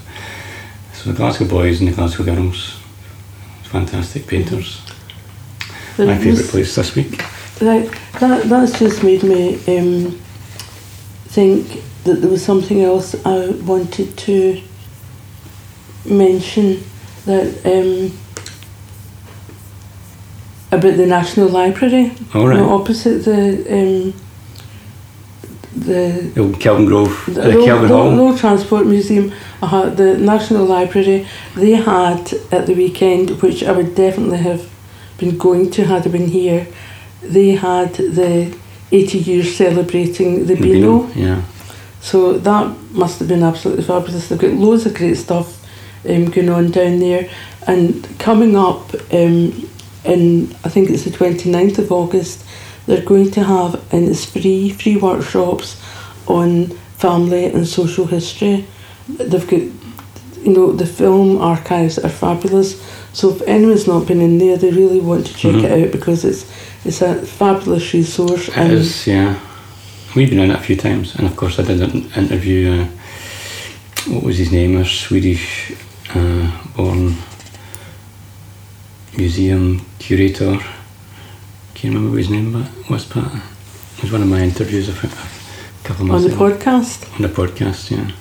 The 1.06 1.14
Glasgow 1.14 1.45
boys 1.45 1.82
and 1.82 1.88
the 1.88 1.93
Glasgow 1.93 2.24
girls, 2.24 2.80
fantastic 3.66 4.26
painters. 4.26 4.82
My 5.99 6.18
favourite 6.18 6.49
place 6.49 6.74
this 6.74 6.95
week. 6.95 7.22
Right, 7.62 7.88
that, 8.20 8.49
that's 8.49 8.80
just 8.80 9.03
made 9.03 9.22
me 9.22 9.53
um, 9.78 10.20
think 11.26 11.84
that 12.06 12.22
there 12.22 12.30
was 12.30 12.43
something 12.43 12.82
else 12.82 13.14
I 13.24 13.51
wanted 13.51 14.18
to 14.18 14.62
mention 16.06 16.84
that 17.26 17.66
um, 17.66 18.18
about 20.72 20.97
the 20.97 21.06
National 21.06 21.49
Library. 21.49 22.14
All 22.34 22.51
you 22.51 22.58
know, 22.58 22.70
opposite 22.72 23.26
the 23.26 23.64
um, 23.70 24.14
the 25.76 26.32
The 26.34 26.42
old 26.42 26.60
Kelvin 26.60 26.86
Grove, 26.86 27.24
the, 27.28 27.42
Road, 27.42 27.66
Kelvin 27.66 27.90
Road- 27.90 28.16
Hall. 28.18 28.18
Road 28.32 28.38
Transport 28.40 28.86
Museum, 28.88 29.32
uh, 29.62 29.90
the 29.90 30.18
National 30.18 30.66
Library, 30.66 31.28
they 31.56 31.72
had 31.72 32.34
at 32.52 32.66
the 32.66 32.74
weekend, 32.74 33.42
which 33.42 33.64
I 33.64 33.72
would 33.72 33.96
definitely 33.96 34.38
have 34.40 34.70
been 35.18 35.38
going 35.38 35.72
to 35.72 35.86
had 35.86 36.06
I 36.08 36.10
been 36.10 36.28
here, 36.28 36.68
they 37.22 37.52
had 37.52 37.94
the 37.96 38.56
80 38.92 39.18
years 39.20 39.56
celebrating 39.56 40.46
the 40.46 40.56
The 40.56 40.62
Beano. 40.62 41.10
Yeah. 41.16 41.42
So 42.02 42.38
that 42.38 42.76
must 42.92 43.20
have 43.20 43.28
been 43.28 43.44
absolutely 43.44 43.84
fabulous. 43.84 44.28
They've 44.30 44.38
got 44.40 44.52
loads 44.52 44.86
of 44.86 44.94
great 44.94 45.18
stuff 45.18 45.66
um, 46.08 46.26
going 46.26 46.50
on 46.50 46.72
down 46.72 47.00
there. 47.00 47.30
And 47.68 48.08
coming 48.20 48.56
up 48.56 48.94
um, 49.12 49.68
in, 50.04 50.56
I 50.64 50.70
think 50.70 50.92
it's 50.92 51.04
the 51.04 51.10
29th 51.10 51.80
of 51.80 51.92
August, 51.92 52.45
they're 52.86 53.04
going 53.06 53.32
to 53.32 53.44
have, 53.44 53.82
and 53.94 54.08
it's 54.08 54.26
free, 54.26 54.70
free 54.70 54.98
workshops 54.98 55.82
on 56.28 56.68
family 56.98 57.46
and 57.46 57.68
social 57.68 58.06
history. 58.06 58.66
They've 59.08 59.48
got, 59.48 59.62
you 59.62 60.54
know, 60.54 60.72
the 60.72 60.86
film 60.86 61.38
archives 61.40 61.98
are 62.00 62.10
fabulous. 62.10 62.82
So 63.14 63.30
if 63.32 63.42
anyone's 63.48 63.88
not 63.88 64.08
been 64.08 64.22
in 64.22 64.38
there, 64.38 64.58
they 64.58 64.72
really 64.72 65.00
want 65.00 65.26
to 65.28 65.34
check 65.34 65.54
Mhm. 65.56 65.64
it 65.64 65.72
out 65.86 65.92
because 65.92 66.24
it's 66.26 66.46
it's 66.86 67.02
a 67.02 67.16
fabulous 67.16 67.94
resource. 67.94 68.48
It 68.50 68.72
is, 68.72 69.08
yeah. 69.08 69.40
We've 70.16 70.30
been 70.30 70.40
in 70.40 70.52
it 70.52 70.56
a 70.60 70.62
few 70.62 70.76
times, 70.76 71.16
and 71.16 71.26
of 71.28 71.36
course, 71.36 71.58
I 71.60 71.64
did 71.64 71.82
an 71.82 72.12
interview. 72.16 72.72
Uh, 72.72 72.86
what 74.14 74.24
was 74.24 74.38
his 74.38 74.52
name? 74.52 74.78
A 74.78 74.86
Swedish 74.86 75.72
uh, 76.14 76.52
born 76.78 77.16
museum 79.18 79.82
curator. 80.00 80.60
Can't 81.76 81.94
remember 81.94 82.12
what 82.12 82.20
his 82.20 82.30
name 82.30 82.54
but 82.54 82.90
was, 82.90 83.06
but 83.06 83.26
it 83.26 84.02
was 84.02 84.12
one 84.12 84.22
of 84.22 84.30
my 84.30 84.40
interviews 84.42 84.88
a, 84.88 84.94
couple 85.84 86.06
of 86.06 86.12
on 86.12 86.22
the 86.22 86.34
ago. 86.34 86.50
podcast. 86.50 87.14
On 87.16 87.22
the 87.22 87.28
podcast, 87.28 87.92
yeah. 87.92 88.12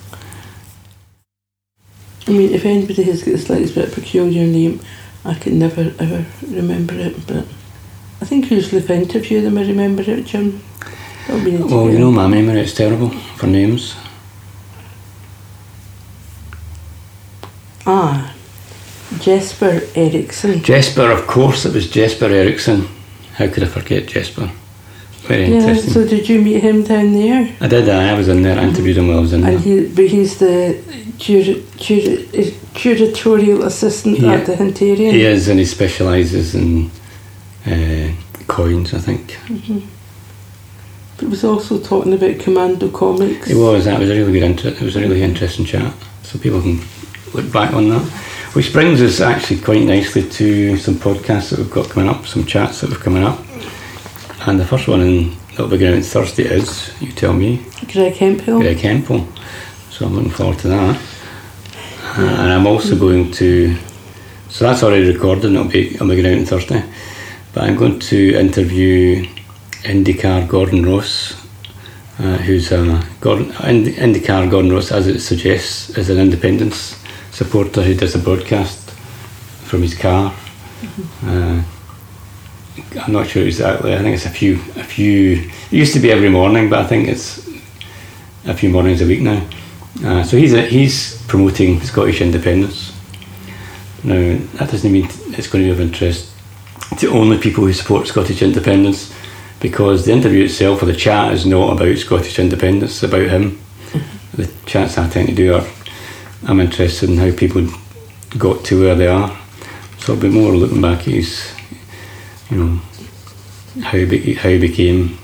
I 2.27 2.31
mean, 2.33 2.53
if 2.53 2.65
anybody 2.65 3.05
has 3.05 3.23
got 3.23 3.35
a 3.35 3.39
slightly 3.39 3.73
bit 3.73 3.93
peculiar 3.93 4.45
name, 4.45 4.81
I 5.25 5.35
can 5.35 5.59
never 5.59 5.95
ever 6.01 6.27
remember 6.49 6.95
it. 6.95 7.27
But 7.29 7.47
I 8.21 8.25
think 8.25 8.51
usually 8.51 8.83
if 8.83 8.91
I 8.91 8.95
interview 8.95 9.41
them, 9.41 9.57
I 9.57 9.63
remember 9.63 10.03
it, 10.03 10.27
Jim. 10.27 10.61
That'll 11.29 11.45
be 11.45 11.53
neat 11.53 11.69
to 11.69 11.75
Well, 11.75 11.91
you 11.91 11.99
know 12.01 12.11
my 12.11 12.27
memory, 12.27 12.61
it's 12.61 12.75
terrible 12.75 13.11
for 13.11 13.47
names. 13.47 13.95
Ah, 17.87 18.35
Jesper 19.21 19.83
Eriksson. 19.95 20.61
Jesper, 20.63 21.11
of 21.13 21.27
course, 21.29 21.65
it 21.67 21.75
was 21.75 21.89
Jesper 21.89 22.27
Eriksson. 22.27 22.89
How 23.35 23.49
could 23.49 23.63
I 23.63 23.67
forget 23.67 24.07
Jesper? 24.07 24.51
Very 25.27 25.47
Yeah. 25.49 25.57
interesting. 25.57 25.93
So 25.93 26.07
did 26.07 26.29
you 26.29 26.41
meet 26.41 26.61
him 26.63 26.83
down 26.83 27.13
there? 27.15 27.49
I 27.61 27.67
did, 27.67 27.89
I 27.89 28.11
I 28.11 28.15
was 28.15 28.29
in 28.29 28.43
there, 28.43 28.59
I 28.59 28.65
interviewed 28.65 28.97
him 28.99 29.09
while 29.09 29.19
I 29.19 29.23
was 29.23 29.33
in 29.33 29.41
there. 29.41 29.53
And 29.53 29.61
he, 29.61 29.81
but 29.87 30.07
he's 30.07 30.37
the 30.39 30.77
cura, 31.19 31.55
cura, 31.79 32.17
curatorial 32.75 33.65
assistant 33.65 34.19
Yeah. 34.21 34.35
at 34.35 34.47
the 34.47 34.55
Hunterian. 34.55 35.13
He 35.13 35.23
is, 35.25 35.49
and 35.49 35.59
he 35.59 35.65
specialises 35.65 36.55
in 36.55 36.91
uh, 37.67 38.09
coins, 38.47 38.93
I 38.93 38.99
think. 38.99 39.37
But 41.17 41.29
was 41.31 41.43
also 41.45 41.79
talking 41.79 42.13
about 42.13 42.39
Commando 42.41 42.89
comics. 42.91 43.49
It 43.49 43.57
was, 43.57 43.85
that 43.87 43.99
was 43.99 44.11
a 44.11 44.15
really 44.15 44.33
good, 44.33 44.43
inter- 44.43 44.69
it 44.71 44.81
was 44.83 44.97
a 44.97 45.01
really 45.01 45.23
interesting 45.23 45.65
chat. 45.65 45.93
So 46.23 46.39
people 46.39 46.61
can 46.61 46.81
look 47.33 47.51
back 47.53 47.73
on 47.73 47.89
that. 47.89 48.03
Which 48.55 48.73
brings 48.73 49.03
us 49.03 49.21
actually 49.21 49.59
quite 49.59 49.83
nicely 49.83 50.29
to 50.29 50.77
some 50.77 50.95
podcasts 50.95 51.51
that 51.51 51.59
we've 51.59 51.73
got 51.73 51.91
coming 51.91 52.09
up, 52.09 52.25
some 52.25 52.47
chats 52.47 52.81
that 52.81 52.87
we 52.87 52.95
have 52.95 53.03
coming 53.03 53.25
up. 53.25 53.41
And 54.47 54.61
the 54.61 54.65
first 54.65 54.87
one 54.87 55.01
in, 55.01 55.37
that'll 55.51 55.67
be 55.67 55.77
going 55.77 55.99
out 55.99 56.05
Thursday 56.05 56.45
is, 56.45 56.93
you 57.03 57.11
tell 57.11 57.33
me, 57.33 57.67
Greg 57.93 58.15
Hemphill. 58.15 58.61
Greg 58.61 58.79
Hemphill. 58.79 59.27
So 59.91 60.07
I'm 60.07 60.15
looking 60.15 60.31
forward 60.31 60.61
to 60.61 60.69
that. 60.69 61.03
Uh, 62.17 62.21
and 62.21 62.53
I'm 62.53 62.69
also 62.69 62.97
going 62.97 63.33
to, 63.33 63.77
so 64.51 64.67
that's 64.67 64.85
already 64.85 65.13
recorded 65.13 65.47
and 65.47 65.57
it'll 65.57 65.73
be, 65.73 65.93
it'll 65.93 66.07
be 66.07 66.23
going 66.23 66.33
out 66.33 66.39
on 66.39 66.47
Thursday. 66.47 66.85
But 67.55 67.65
I'm 67.65 67.75
going 67.75 67.99
to 67.99 68.35
interview 68.37 69.27
IndyCar 69.83 70.47
Gordon 70.47 70.87
Ross, 70.87 71.45
uh, 72.21 72.37
who's 72.37 72.71
a 72.71 73.05
Gordon, 73.21 73.47
IndyCar 73.51 74.49
Gordon 74.49 74.73
Ross, 74.73 74.93
as 74.93 75.09
it 75.09 75.19
suggests, 75.19 75.91
is 75.99 76.09
an 76.09 76.19
independence 76.19 77.04
supporter 77.35 77.83
who 77.83 77.95
does 77.95 78.15
a 78.15 78.19
broadcast 78.19 78.91
from 79.65 79.83
his 79.83 79.95
car. 79.99 80.33
Uh, 81.25 81.63
I'm 83.03 83.13
not 83.13 83.27
sure 83.27 83.45
exactly. 83.45 83.93
I 83.93 83.99
think 83.99 84.15
it's 84.15 84.27
a 84.27 84.31
few, 84.31 84.55
a 84.77 84.85
few. 84.85 85.51
It 85.71 85.73
used 85.73 85.95
to 85.95 86.01
be 86.01 86.13
every 86.13 86.29
morning, 86.29 86.71
but 86.71 86.79
I 86.79 86.87
think 86.87 87.09
it's 87.09 87.47
a 88.47 88.55
few 88.55 88.71
mornings 88.71 89.03
a 89.03 89.07
week 89.07 89.21
now. 89.21 89.45
Uh, 90.05 90.23
so 90.23 90.37
he's 90.37 90.55
a, 90.55 90.63
he's 90.63 91.21
promoting 91.27 91.81
Scottish 91.81 92.21
independence. 92.21 92.93
Now 94.05 94.39
that 94.55 94.71
doesn't 94.71 94.93
mean 94.93 95.07
it's 95.07 95.49
going 95.49 95.65
to 95.65 95.69
be 95.69 95.71
of 95.71 95.81
interest 95.81 96.31
to 96.99 97.09
only 97.09 97.39
people 97.39 97.65
who 97.65 97.73
support 97.73 98.07
Scottish 98.07 98.43
independence, 98.43 99.13
because 99.59 100.05
the 100.05 100.13
interview 100.13 100.45
itself 100.45 100.83
or 100.83 100.87
the 100.87 100.95
chat 100.95 101.33
is 101.33 101.47
not 101.47 101.73
about 101.73 101.99
Scottish 101.99 102.39
independence. 102.39 102.93
It's 102.93 103.03
about 103.03 103.29
him. 103.29 103.61
The 104.35 104.53
chats 104.67 104.99
I 104.99 105.09
tend 105.09 105.29
to 105.29 105.35
do 105.35 105.55
are 105.55 105.65
I'm 106.47 106.61
interested 106.61 107.09
in 107.11 107.17
how 107.17 107.33
people 107.37 107.67
got 108.39 108.65
to 108.67 108.81
where 108.81 108.95
they 108.95 109.09
are. 109.09 109.37
So 109.99 110.15
I'll 110.15 110.21
be 110.21 110.29
more 110.29 110.53
looking 110.53 110.83
back 110.83 111.01
at 111.01 111.05
his, 111.07 111.55
you 112.51 112.59
know, 112.59 112.81
how 113.83 113.97
he, 113.99 114.05
be, 114.05 114.35
how 114.35 114.51
he 114.51 114.59
became 114.59 115.19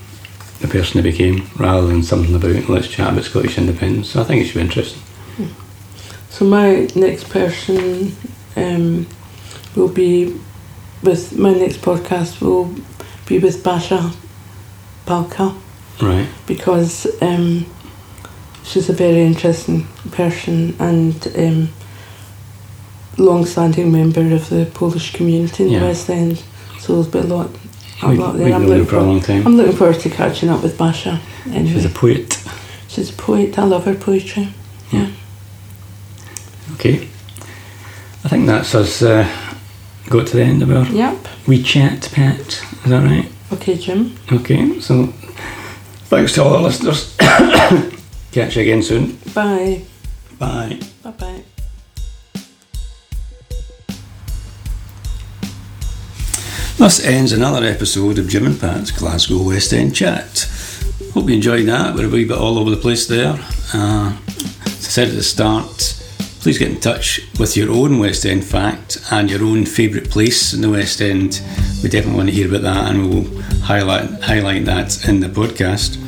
the 0.60 0.68
person 0.68 1.02
he 1.02 1.10
became, 1.10 1.48
rather 1.58 1.86
than 1.86 2.02
something 2.02 2.34
about 2.34 2.68
let's 2.68 2.88
chat 2.88 3.12
about 3.12 3.24
Scottish 3.24 3.58
independence. 3.58 4.10
So 4.10 4.20
I 4.20 4.24
think 4.24 4.42
it 4.42 4.46
should 4.46 4.56
be 4.56 4.60
interesting. 4.60 5.02
So 6.30 6.44
my 6.44 6.88
next 6.94 7.28
person 7.28 8.16
um, 8.56 9.06
will 9.76 9.88
be 9.88 10.38
with 11.02 11.36
my 11.38 11.52
next 11.52 11.78
podcast 11.78 12.40
will 12.40 12.74
be 13.26 13.38
with 13.38 13.62
Basia 13.62 14.14
Palka 15.06 15.54
Right. 16.00 16.28
because 16.46 17.06
um, 17.22 17.66
she's 18.70 18.88
a 18.88 18.92
very 18.92 19.20
interesting 19.22 19.86
person 20.12 20.74
and 20.78 21.26
um, 21.36 21.68
long-standing 23.18 23.90
member 23.92 24.34
of 24.34 24.48
the 24.48 24.66
Polish 24.74 25.12
community 25.12 25.64
in 25.64 25.70
Yeah. 25.70 25.80
the 25.80 25.86
West 25.86 26.08
End. 26.10 26.42
So 26.78 26.94
there's 26.94 27.08
been 27.08 27.30
a 27.30 27.34
lot. 27.34 27.50
a 28.02 28.08
We've, 28.08 28.18
lot 28.18 28.36
there. 28.36 28.54
I'm 28.54 28.66
looking, 28.66 28.86
for 28.86 28.96
a 28.96 29.02
long 29.02 29.20
time. 29.20 29.46
I'm 29.46 29.56
looking 29.56 29.76
forward 29.76 30.00
to 30.00 30.08
catching 30.10 30.48
up 30.48 30.62
with 30.62 30.78
Basia. 30.78 31.20
Anyway. 31.46 31.72
She's 31.74 31.84
a 31.84 31.88
poet. 31.90 32.38
She's 32.88 33.10
a 33.10 33.12
poet. 33.12 33.58
I 33.58 33.64
love 33.64 33.84
her 33.84 33.94
poetry. 33.94 34.48
Yeah. 34.92 35.10
Okay. 36.74 37.08
I 38.24 38.28
think 38.28 38.46
that's 38.46 38.74
us 38.74 39.02
uh, 39.02 39.26
got 40.08 40.26
to 40.28 40.36
the 40.36 40.42
end 40.44 40.62
of 40.62 40.70
our 40.70 40.86
Yep. 40.86 41.16
wee 41.46 41.62
chat, 41.62 42.08
Pat. 42.12 42.38
Is 42.84 42.90
that 42.90 43.02
right? 43.04 43.28
Okay, 43.52 43.76
Jim. 43.76 44.16
Okay, 44.32 44.78
so 44.80 45.06
thanks 46.08 46.32
to 46.34 46.44
all 46.44 46.54
our 46.54 46.62
listeners. 46.62 47.16
Catch 48.32 48.56
you 48.56 48.62
again 48.62 48.82
soon. 48.82 49.16
Bye. 49.34 49.82
Bye. 50.38 50.78
Bye 51.02 51.10
bye. 51.10 51.42
Thus 56.76 57.04
ends 57.04 57.32
another 57.32 57.66
episode 57.66 58.18
of 58.18 58.28
Jim 58.28 58.46
and 58.46 58.58
Pat's 58.58 58.90
Glasgow 58.90 59.42
West 59.42 59.72
End 59.72 59.94
Chat. 59.94 60.48
Hope 61.12 61.28
you 61.28 61.34
enjoyed 61.34 61.66
that. 61.66 61.94
We're 61.94 62.06
a 62.06 62.08
wee 62.08 62.24
bit 62.24 62.38
all 62.38 62.58
over 62.58 62.70
the 62.70 62.76
place 62.76 63.06
there. 63.06 63.32
Uh, 63.74 64.16
as 64.64 64.86
I 64.86 64.88
said 64.88 65.08
at 65.08 65.14
the 65.14 65.22
start, 65.22 66.00
please 66.40 66.56
get 66.56 66.70
in 66.70 66.80
touch 66.80 67.20
with 67.38 67.56
your 67.56 67.70
own 67.70 67.98
West 67.98 68.24
End 68.24 68.44
fact 68.44 68.96
and 69.10 69.30
your 69.30 69.42
own 69.44 69.66
favourite 69.66 70.08
place 70.08 70.54
in 70.54 70.62
the 70.62 70.70
West 70.70 71.02
End. 71.02 71.42
We 71.82 71.88
definitely 71.90 72.16
want 72.16 72.28
to 72.30 72.34
hear 72.34 72.48
about 72.48 72.62
that 72.62 72.90
and 72.90 73.10
we'll 73.10 73.42
highlight, 73.60 74.22
highlight 74.22 74.64
that 74.64 75.06
in 75.06 75.20
the 75.20 75.28
podcast. 75.28 75.98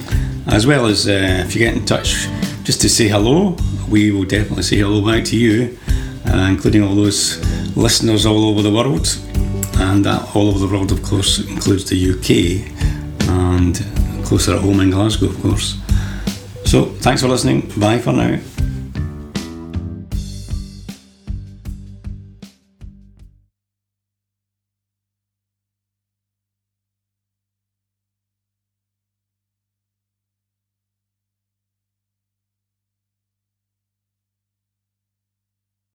As 0.47 0.67
well 0.67 0.87
as 0.87 1.07
uh, 1.09 1.45
if 1.47 1.55
you 1.55 1.61
get 1.61 1.75
in 1.75 1.85
touch 1.85 2.27
just 2.65 2.81
to 2.83 2.89
say 2.89 3.09
hello, 3.09 3.57
we 3.89 4.11
will 4.11 4.25
definitely 4.25 4.63
say 4.63 4.79
hello 4.79 5.05
back 5.05 5.25
to 5.27 5.37
you, 5.37 5.79
uh, 6.27 6.49
including 6.51 6.83
all 6.83 6.95
those 6.95 7.39
listeners 7.77 8.27
all 8.27 8.45
over 8.45 8.63
the 8.63 8.71
world 8.71 9.07
and 9.77 10.05
that 10.05 10.35
all 10.35 10.49
over 10.49 10.59
the 10.59 10.69
world, 10.69 10.93
of 10.93 11.03
course, 11.03 11.41
includes 11.49 11.89
the 11.89 11.97
UK 12.13 13.29
and 13.29 14.25
closer 14.25 14.55
at 14.55 14.61
home 14.61 14.81
in 14.81 14.91
Glasgow, 14.91 15.27
of 15.27 15.41
course. 15.43 15.77
So, 16.65 16.87
thanks 17.01 17.23
for 17.23 17.29
listening. 17.29 17.73
Bye 17.79 17.99
for 17.99 18.13
now. 18.13 18.39